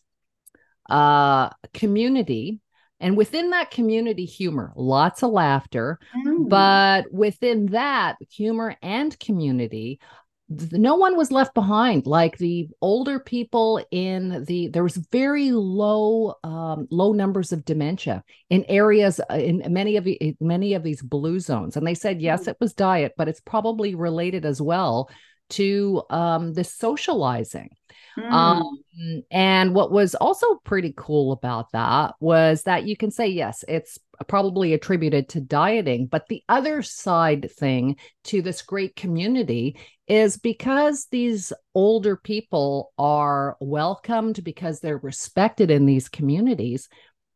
uh, 0.90 1.50
community, 1.72 2.60
and 3.00 3.16
within 3.16 3.50
that 3.50 3.70
community, 3.70 4.24
humor, 4.24 4.72
lots 4.74 5.22
of 5.22 5.30
laughter. 5.30 5.98
Mm. 6.16 6.48
But 6.48 7.12
within 7.12 7.66
that, 7.66 8.16
humor 8.30 8.76
and 8.82 9.18
community, 9.18 10.00
no 10.48 10.94
one 10.94 11.16
was 11.16 11.32
left 11.32 11.54
behind 11.54 12.06
like 12.06 12.38
the 12.38 12.68
older 12.80 13.18
people 13.18 13.84
in 13.90 14.44
the 14.44 14.68
there 14.68 14.84
was 14.84 14.96
very 15.10 15.50
low 15.50 16.34
um, 16.44 16.86
low 16.90 17.12
numbers 17.12 17.50
of 17.50 17.64
dementia 17.64 18.22
in 18.48 18.64
areas 18.68 19.20
uh, 19.28 19.34
in 19.34 19.64
many 19.72 19.96
of 19.96 20.04
the, 20.04 20.36
many 20.40 20.74
of 20.74 20.84
these 20.84 21.02
blue 21.02 21.40
zones 21.40 21.76
and 21.76 21.84
they 21.84 21.94
said 21.94 22.22
yes 22.22 22.44
mm. 22.44 22.48
it 22.48 22.56
was 22.60 22.74
diet 22.74 23.12
but 23.16 23.28
it's 23.28 23.40
probably 23.40 23.96
related 23.96 24.46
as 24.46 24.62
well 24.62 25.10
to 25.50 26.02
um, 26.10 26.52
the 26.52 26.64
socializing 26.64 27.70
Mm. 28.18 28.32
Um, 28.32 29.22
and 29.30 29.74
what 29.74 29.92
was 29.92 30.14
also 30.14 30.56
pretty 30.64 30.94
cool 30.96 31.32
about 31.32 31.72
that 31.72 32.14
was 32.20 32.62
that 32.62 32.86
you 32.86 32.96
can 32.96 33.10
say, 33.10 33.26
yes, 33.26 33.64
it's 33.68 33.98
probably 34.26 34.72
attributed 34.72 35.28
to 35.30 35.40
dieting. 35.40 36.06
But 36.06 36.26
the 36.28 36.42
other 36.48 36.82
side 36.82 37.50
thing 37.52 37.96
to 38.24 38.40
this 38.40 38.62
great 38.62 38.96
community 38.96 39.78
is 40.08 40.38
because 40.38 41.06
these 41.10 41.52
older 41.74 42.16
people 42.16 42.92
are 42.98 43.56
welcomed, 43.60 44.42
because 44.44 44.80
they're 44.80 44.98
respected 44.98 45.70
in 45.70 45.84
these 45.84 46.08
communities, 46.08 46.88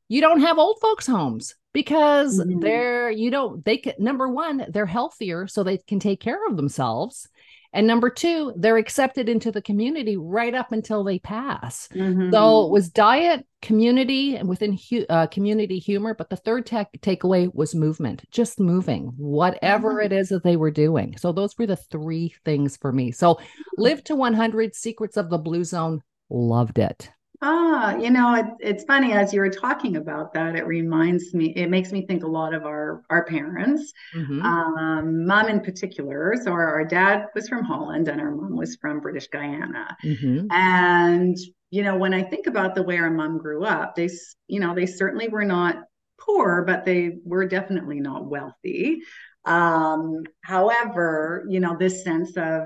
you 0.09 0.20
don't 0.20 0.40
have 0.40 0.59
old 0.59 0.79
folks' 0.81 1.07
homes 1.07 1.55
because 1.73 2.40
mm-hmm. 2.40 2.61
they're, 2.61 3.11
you 3.11 3.31
don't, 3.31 3.64
they 3.64 3.77
can, 3.77 3.94
number 3.99 4.29
one, 4.29 4.64
they're 4.70 4.87
healthier 4.87 5.46
so 5.46 5.62
they 5.62 5.79
can 5.79 6.01
take 6.01 6.20
care 6.20 6.46
of 6.49 6.57
themselves. 6.57 7.29
And 7.72 7.87
number 7.87 8.11
two, 8.11 8.52
they're 8.56 8.78
accepted 8.78 9.28
into 9.28 9.52
the 9.52 9.62
community 9.62 10.16
right 10.16 10.54
up 10.54 10.72
until 10.72 11.04
they 11.04 11.18
pass. 11.18 11.88
Mm-hmm. 11.94 12.30
So 12.33 12.66
it 12.66 12.70
was 12.70 12.88
diet, 12.88 13.46
community, 13.62 14.37
and 14.37 14.48
within 14.48 14.76
hu- 14.76 15.06
uh, 15.09 15.28
community 15.28 15.78
humor. 15.78 16.14
But 16.14 16.30
the 16.30 16.37
third 16.37 16.66
tech 16.66 16.88
takeaway 17.00 17.52
was 17.54 17.74
movement, 17.74 18.24
just 18.30 18.59
moving, 18.59 19.12
whatever 19.16 19.94
mm-hmm. 19.94 20.06
it 20.06 20.12
is 20.12 20.30
that 20.30 20.42
they 20.42 20.56
were 20.56 20.72
doing. 20.72 21.16
So 21.16 21.33
those 21.33 21.56
were 21.56 21.66
the 21.66 21.76
three 21.76 22.35
things 22.44 22.76
for 22.76 22.92
me. 22.92 23.12
So 23.12 23.38
live 23.78 24.02
to 24.04 24.16
100, 24.16 24.74
Secrets 24.74 25.16
of 25.16 25.30
the 25.30 25.38
Blue 25.38 25.64
Zone, 25.64 26.02
loved 26.28 26.78
it. 26.78 27.11
Ah, 27.42 27.96
you 27.96 28.11
know, 28.11 28.35
it, 28.35 28.44
it's 28.61 28.85
funny 28.85 29.12
as 29.12 29.33
you 29.33 29.40
were 29.40 29.48
talking 29.48 29.96
about 29.96 30.35
that. 30.35 30.57
It 30.57 30.66
reminds 30.66 31.33
me, 31.33 31.55
it 31.57 31.70
makes 31.70 31.90
me 31.90 32.05
think 32.05 32.22
a 32.22 32.29
lot 32.29 32.53
of 32.53 32.64
our 32.64 33.03
our 33.09 33.24
parents, 33.24 33.92
mm-hmm. 34.14 34.42
um, 34.42 35.26
mom 35.26 35.48
in 35.48 35.61
particular. 35.61 36.35
So 36.42 36.53
our, 36.53 36.68
our, 36.68 36.85
dad 36.85 37.26
was 37.35 37.48
from 37.48 37.64
Holland 37.64 38.09
and 38.09 38.20
our 38.20 38.31
mom 38.31 38.57
was 38.57 38.76
from 38.76 39.00
British 39.00 39.29
Guiana. 39.29 39.96
Mm-hmm. 40.05 40.48
And 40.50 41.38
you 41.70 41.83
know, 41.83 41.96
when 41.96 42.12
I 42.12 42.22
think 42.22 42.46
about 42.46 42.74
the 42.74 42.83
way 42.83 42.98
our 42.98 43.11
mom 43.11 43.38
grew 43.38 43.64
up, 43.64 43.94
they, 43.94 44.11
you 44.48 44.61
know, 44.61 44.74
they 44.74 44.87
certainly 44.87 45.29
were 45.29 45.44
not 45.44 45.76
poor, 46.20 46.62
but 46.66 46.85
they 46.85 47.18
were 47.24 47.46
definitely 47.46 48.00
not 48.00 48.26
wealthy. 48.26 49.00
Um, 49.46 50.24
however, 50.42 51.46
you 51.48 51.61
know, 51.61 51.76
this 51.79 52.05
sense 52.05 52.37
of 52.37 52.64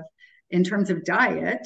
in 0.49 0.63
terms 0.63 0.89
of 0.89 1.05
diet 1.05 1.65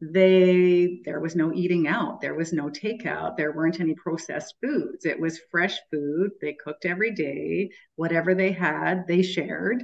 they 0.00 1.00
there 1.04 1.20
was 1.20 1.36
no 1.36 1.52
eating 1.52 1.86
out 1.86 2.20
there 2.20 2.34
was 2.34 2.52
no 2.52 2.70
takeout 2.70 3.36
there 3.36 3.52
weren't 3.52 3.80
any 3.80 3.94
processed 3.94 4.54
foods. 4.62 5.04
It 5.04 5.20
was 5.20 5.40
fresh 5.50 5.78
food 5.90 6.30
they 6.40 6.54
cooked 6.54 6.86
every 6.86 7.12
day 7.12 7.70
whatever 7.96 8.34
they 8.34 8.52
had 8.52 9.06
they 9.06 9.22
shared. 9.22 9.82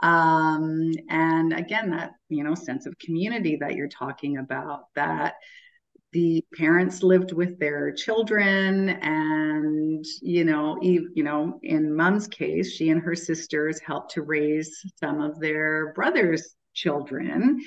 Um, 0.00 0.90
and 1.08 1.52
again 1.52 1.90
that 1.90 2.12
you 2.28 2.42
know 2.42 2.54
sense 2.54 2.86
of 2.86 2.98
community 2.98 3.56
that 3.60 3.76
you're 3.76 3.88
talking 3.88 4.38
about 4.38 4.86
that 4.96 5.34
the 6.12 6.44
parents 6.56 7.02
lived 7.02 7.32
with 7.32 7.58
their 7.58 7.92
children 7.92 8.90
and 8.90 10.04
you 10.20 10.44
know 10.44 10.78
Eve, 10.82 11.06
you 11.14 11.22
know 11.22 11.58
in 11.62 11.94
mom's 11.94 12.28
case 12.28 12.72
she 12.72 12.90
and 12.90 13.00
her 13.00 13.14
sisters 13.14 13.80
helped 13.80 14.12
to 14.12 14.22
raise 14.22 14.76
some 14.98 15.20
of 15.20 15.38
their 15.40 15.92
brothers 15.94 16.54
children 16.74 17.60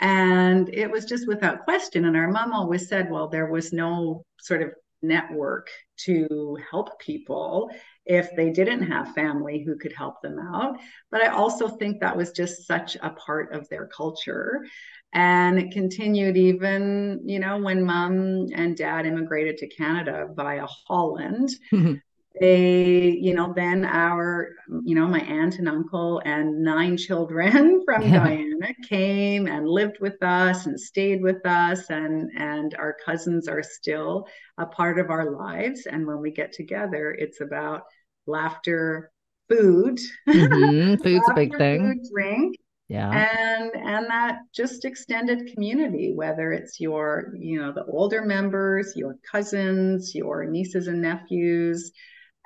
and 0.00 0.68
it 0.72 0.90
was 0.90 1.04
just 1.04 1.28
without 1.28 1.64
question. 1.64 2.06
And 2.06 2.16
our 2.16 2.30
mom 2.30 2.52
always 2.52 2.88
said, 2.88 3.10
well, 3.10 3.28
there 3.28 3.50
was 3.50 3.72
no 3.72 4.24
sort 4.40 4.62
of 4.62 4.70
network 5.02 5.68
to 5.96 6.58
help 6.70 6.98
people 6.98 7.70
if 8.06 8.34
they 8.36 8.50
didn't 8.50 8.82
have 8.82 9.14
family 9.14 9.62
who 9.64 9.76
could 9.76 9.92
help 9.92 10.20
them 10.22 10.38
out. 10.38 10.78
But 11.10 11.22
I 11.22 11.28
also 11.28 11.68
think 11.68 12.00
that 12.00 12.16
was 12.16 12.32
just 12.32 12.66
such 12.66 12.96
a 13.02 13.10
part 13.10 13.54
of 13.54 13.68
their 13.68 13.86
culture. 13.86 14.64
And 15.12 15.58
it 15.58 15.72
continued 15.72 16.36
even, 16.36 17.20
you 17.24 17.38
know, 17.38 17.58
when 17.58 17.84
mom 17.84 18.46
and 18.54 18.76
dad 18.76 19.06
immigrated 19.06 19.58
to 19.58 19.68
Canada 19.68 20.28
via 20.34 20.66
Holland. 20.88 21.50
Mm-hmm. 21.72 21.94
They 22.40 23.18
you 23.20 23.34
know 23.34 23.52
then 23.54 23.84
our 23.84 24.48
you 24.82 24.94
know 24.94 25.06
my 25.06 25.20
aunt 25.20 25.58
and 25.58 25.68
uncle 25.68 26.22
and 26.24 26.62
nine 26.62 26.96
children 26.96 27.82
from 27.84 28.02
yeah. 28.02 28.24
guyana 28.24 28.74
came 28.88 29.46
and 29.46 29.68
lived 29.68 29.98
with 30.00 30.20
us 30.22 30.66
and 30.66 30.80
stayed 30.80 31.22
with 31.22 31.44
us 31.46 31.90
and 31.90 32.30
and 32.36 32.74
our 32.74 32.96
cousins 33.04 33.46
are 33.46 33.62
still 33.62 34.26
a 34.58 34.66
part 34.66 34.98
of 34.98 35.10
our 35.10 35.30
lives 35.30 35.86
and 35.86 36.06
when 36.06 36.18
we 36.20 36.30
get 36.30 36.52
together 36.52 37.14
it's 37.18 37.42
about 37.42 37.82
laughter 38.26 39.12
food 39.48 39.98
mm-hmm. 40.28 40.94
food's 41.02 41.22
laughter, 41.28 41.32
a 41.32 41.34
big 41.34 41.56
thing 41.58 41.80
food, 41.80 42.10
drink 42.12 42.56
Yeah. 42.88 43.10
And 43.10 43.70
and 43.76 44.06
that 44.10 44.40
just 44.52 44.84
extended 44.84 45.52
community, 45.52 46.12
whether 46.12 46.52
it's 46.52 46.80
your, 46.80 47.32
you 47.38 47.62
know, 47.62 47.70
the 47.72 47.84
older 47.84 48.22
members, 48.24 48.94
your 48.96 49.14
cousins, 49.30 50.12
your 50.12 50.44
nieces 50.44 50.88
and 50.88 51.00
nephews, 51.00 51.92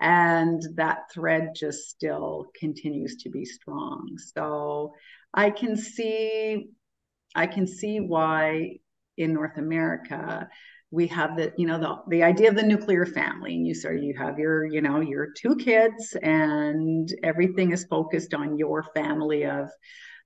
and 0.05 0.63
that 0.75 1.11
thread 1.11 1.55
just 1.57 1.89
still 1.89 2.45
continues 2.55 3.17
to 3.17 3.31
be 3.31 3.47
strong. 3.47 4.19
So 4.19 4.93
I 5.33 5.49
can 5.49 5.79
see 5.79 6.69
I 7.35 7.47
can 7.47 7.67
see 7.67 8.01
why 8.01 8.81
in 9.17 9.33
North 9.33 9.57
America 9.57 10.47
we 10.91 11.07
have 11.07 11.39
the 11.39 11.55
you 11.57 11.67
know 11.67 11.79
the 11.79 11.97
the 12.09 12.23
idea 12.23 12.51
of 12.51 12.55
the 12.55 12.63
nuclear 12.63 13.07
family 13.07 13.55
and 13.55 13.67
you 13.67 13.75
sort 13.75 13.99
you 14.01 14.15
have 14.17 14.39
your 14.39 14.67
you 14.67 14.83
know 14.83 15.01
your 15.01 15.29
two 15.33 15.57
kids 15.57 16.15
and 16.23 17.09
everything 17.23 17.73
is 17.73 17.87
focused 17.87 18.35
on 18.35 18.59
your 18.59 18.83
family 18.95 19.47
of 19.47 19.71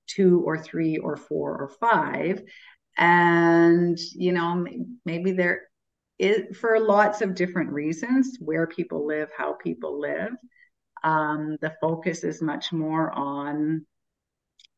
two 0.08 0.42
or 0.44 0.58
three 0.58 0.98
or 0.98 1.16
four 1.16 1.56
or 1.56 1.68
five 1.80 2.42
and 2.96 3.96
you 4.16 4.32
know 4.32 4.66
maybe 5.06 5.30
there 5.30 5.67
is 6.18 6.56
for 6.56 6.80
lots 6.80 7.20
of 7.20 7.34
different 7.34 7.70
reasons 7.70 8.36
where 8.40 8.66
people 8.66 9.06
live 9.06 9.30
how 9.36 9.52
people 9.52 10.00
live 10.00 10.32
um, 11.04 11.56
the 11.60 11.74
focus 11.80 12.24
is 12.24 12.42
much 12.42 12.72
more 12.72 13.12
on 13.12 13.86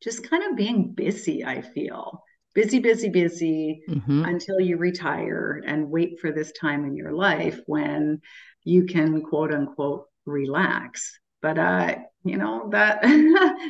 just 0.03 0.29
kind 0.29 0.44
of 0.44 0.57
being 0.57 0.92
busy 0.92 1.44
i 1.44 1.61
feel 1.61 2.22
busy, 2.55 2.81
busy, 2.81 3.09
busy 3.09 3.83
mm-hmm. 3.88 4.24
until 4.24 4.61
you 4.61 4.76
retire 4.76 5.62
and 5.66 5.90
wait 5.90 6.18
for 6.20 6.33
this 6.33 6.53
time 6.53 6.85
in 6.85 6.96
your 6.96 7.12
life 7.12 7.61
when 7.66 8.20
you 8.64 8.85
can 8.85 9.22
quote 9.22 9.53
unquote 9.53 10.07
relax. 10.26 11.18
But 11.42 11.59
uh, 11.59 11.94
you 12.24 12.37
know, 12.37 12.68
that 12.70 13.03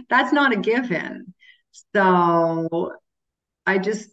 that's 0.09 0.33
not 0.33 0.52
a 0.52 0.56
given. 0.56 1.35
So 1.94 2.92
I 3.66 3.78
just 3.78 4.09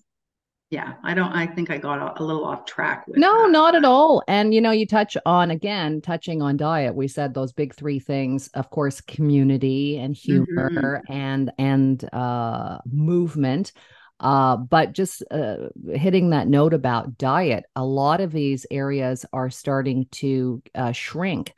yeah 0.69 0.95
i 1.03 1.13
don't 1.13 1.31
i 1.31 1.45
think 1.45 1.69
i 1.69 1.77
got 1.77 2.19
a 2.19 2.23
little 2.23 2.43
off 2.43 2.65
track 2.65 3.05
no 3.07 3.43
that. 3.43 3.51
not 3.51 3.75
at 3.75 3.85
all 3.85 4.21
and 4.27 4.53
you 4.53 4.59
know 4.59 4.71
you 4.71 4.85
touch 4.85 5.15
on 5.25 5.51
again 5.51 6.01
touching 6.01 6.41
on 6.41 6.57
diet 6.57 6.93
we 6.93 7.07
said 7.07 7.33
those 7.33 7.53
big 7.53 7.73
three 7.73 7.99
things 7.99 8.49
of 8.49 8.69
course 8.69 8.99
community 8.99 9.97
and 9.97 10.15
humor 10.15 11.01
mm-hmm. 11.07 11.13
and 11.13 11.51
and 11.57 12.09
uh 12.13 12.77
movement 12.91 13.71
uh, 14.19 14.57
but 14.57 14.93
just 14.93 15.23
uh, 15.29 15.57
hitting 15.93 16.31
that 16.31 16.47
note 16.47 16.73
about 16.73 17.17
diet, 17.17 17.65
a 17.75 17.85
lot 17.85 18.19
of 18.19 18.31
these 18.31 18.65
areas 18.71 19.25
are 19.31 19.49
starting 19.49 20.07
to 20.11 20.61
uh, 20.73 20.91
shrink. 20.91 21.53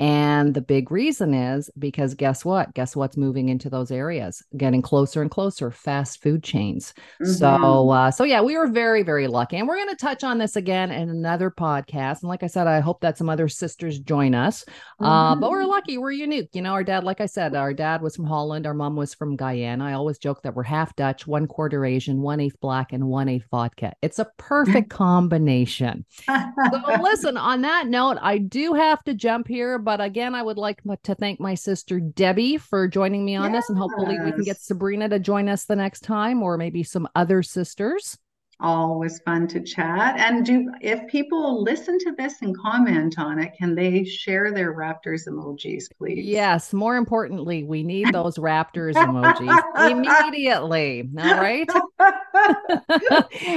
And 0.00 0.54
the 0.54 0.60
big 0.60 0.92
reason 0.92 1.34
is 1.34 1.70
because 1.78 2.14
guess 2.14 2.44
what? 2.44 2.72
Guess 2.74 2.94
what's 2.94 3.16
moving 3.16 3.48
into 3.48 3.68
those 3.68 3.90
areas, 3.90 4.44
getting 4.56 4.80
closer 4.80 5.22
and 5.22 5.30
closer, 5.30 5.72
fast 5.72 6.22
food 6.22 6.44
chains. 6.44 6.94
Mm-hmm. 7.20 7.32
So, 7.32 7.90
uh, 7.90 8.10
so 8.12 8.22
yeah, 8.22 8.40
we 8.40 8.56
were 8.56 8.68
very, 8.68 9.02
very 9.02 9.26
lucky. 9.26 9.56
And 9.56 9.66
we're 9.66 9.76
going 9.76 9.88
to 9.88 9.96
touch 9.96 10.22
on 10.22 10.38
this 10.38 10.54
again 10.54 10.92
in 10.92 11.08
another 11.08 11.50
podcast. 11.50 12.20
And 12.20 12.28
like 12.28 12.44
I 12.44 12.46
said, 12.46 12.68
I 12.68 12.78
hope 12.78 13.00
that 13.00 13.18
some 13.18 13.28
other 13.28 13.48
sisters 13.48 13.98
join 13.98 14.36
us. 14.36 14.64
Mm-hmm. 14.64 15.04
Uh, 15.04 15.34
but 15.34 15.50
we're 15.50 15.62
mm-hmm. 15.62 15.70
lucky. 15.70 15.98
We're 15.98 16.12
unique. 16.12 16.50
You 16.52 16.62
know, 16.62 16.72
our 16.72 16.84
dad, 16.84 17.02
like 17.02 17.20
I 17.20 17.26
said, 17.26 17.56
our 17.56 17.74
dad 17.74 18.00
was 18.00 18.14
from 18.14 18.26
Holland. 18.26 18.66
Our 18.66 18.74
mom 18.74 18.94
was 18.94 19.14
from 19.14 19.34
Guyana. 19.34 19.84
I 19.84 19.94
always 19.94 20.18
joke 20.18 20.42
that 20.42 20.54
we're 20.54 20.62
half 20.62 20.94
Dutch, 20.94 21.26
one 21.26 21.48
quarter 21.48 21.84
Asian, 21.84 22.22
one 22.22 22.38
eighth 22.38 22.60
black, 22.60 22.92
and 22.92 23.08
one 23.08 23.28
eighth 23.28 23.46
vodka. 23.50 23.94
It's 24.02 24.20
a 24.20 24.30
perfect 24.36 24.90
combination. 24.98 26.04
so, 26.26 26.80
listen, 27.02 27.36
on 27.36 27.62
that 27.62 27.88
note, 27.88 28.18
I 28.20 28.38
do 28.38 28.74
have 28.74 29.02
to 29.04 29.14
jump 29.14 29.48
here 29.48 29.78
but 29.88 30.02
again, 30.02 30.34
I 30.34 30.42
would 30.42 30.58
like 30.58 30.82
to 31.04 31.14
thank 31.14 31.40
my 31.40 31.54
sister 31.54 31.98
Debbie 31.98 32.58
for 32.58 32.88
joining 32.88 33.24
me 33.24 33.36
on 33.36 33.54
yes. 33.54 33.62
this. 33.62 33.70
And 33.70 33.78
hopefully 33.78 34.18
we 34.22 34.32
can 34.32 34.42
get 34.42 34.60
Sabrina 34.60 35.08
to 35.08 35.18
join 35.18 35.48
us 35.48 35.64
the 35.64 35.76
next 35.76 36.00
time 36.00 36.42
or 36.42 36.58
maybe 36.58 36.82
some 36.82 37.08
other 37.14 37.42
sisters 37.42 38.18
always 38.60 39.20
fun 39.20 39.46
to 39.46 39.60
chat 39.60 40.18
and 40.18 40.44
do 40.44 40.68
if 40.80 41.06
people 41.06 41.62
listen 41.62 41.96
to 41.96 42.12
this 42.18 42.42
and 42.42 42.58
comment 42.58 43.16
on 43.16 43.38
it 43.38 43.52
can 43.56 43.72
they 43.72 44.02
share 44.02 44.52
their 44.52 44.74
raptors 44.74 45.28
emojis 45.28 45.84
please 45.96 46.26
yes 46.26 46.72
more 46.72 46.96
importantly 46.96 47.62
we 47.62 47.84
need 47.84 48.04
those 48.12 48.36
raptors 48.36 48.94
emojis 48.94 49.92
immediately 49.92 51.08
all 51.20 51.36
right 51.36 51.68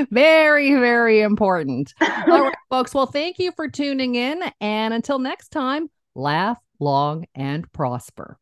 very 0.11 0.75
very 0.75 1.21
important 1.21 1.95
all 1.99 2.43
right 2.43 2.55
folks 2.69 2.93
well 2.93 3.07
thank 3.07 3.39
you 3.39 3.51
for 3.53 3.67
tuning 3.67 4.13
in 4.13 4.39
and 4.61 4.93
until 4.93 5.17
next 5.17 5.49
time 5.49 5.89
laugh 6.15 6.59
long 6.79 7.25
and 7.35 7.71
prosper. 7.71 8.37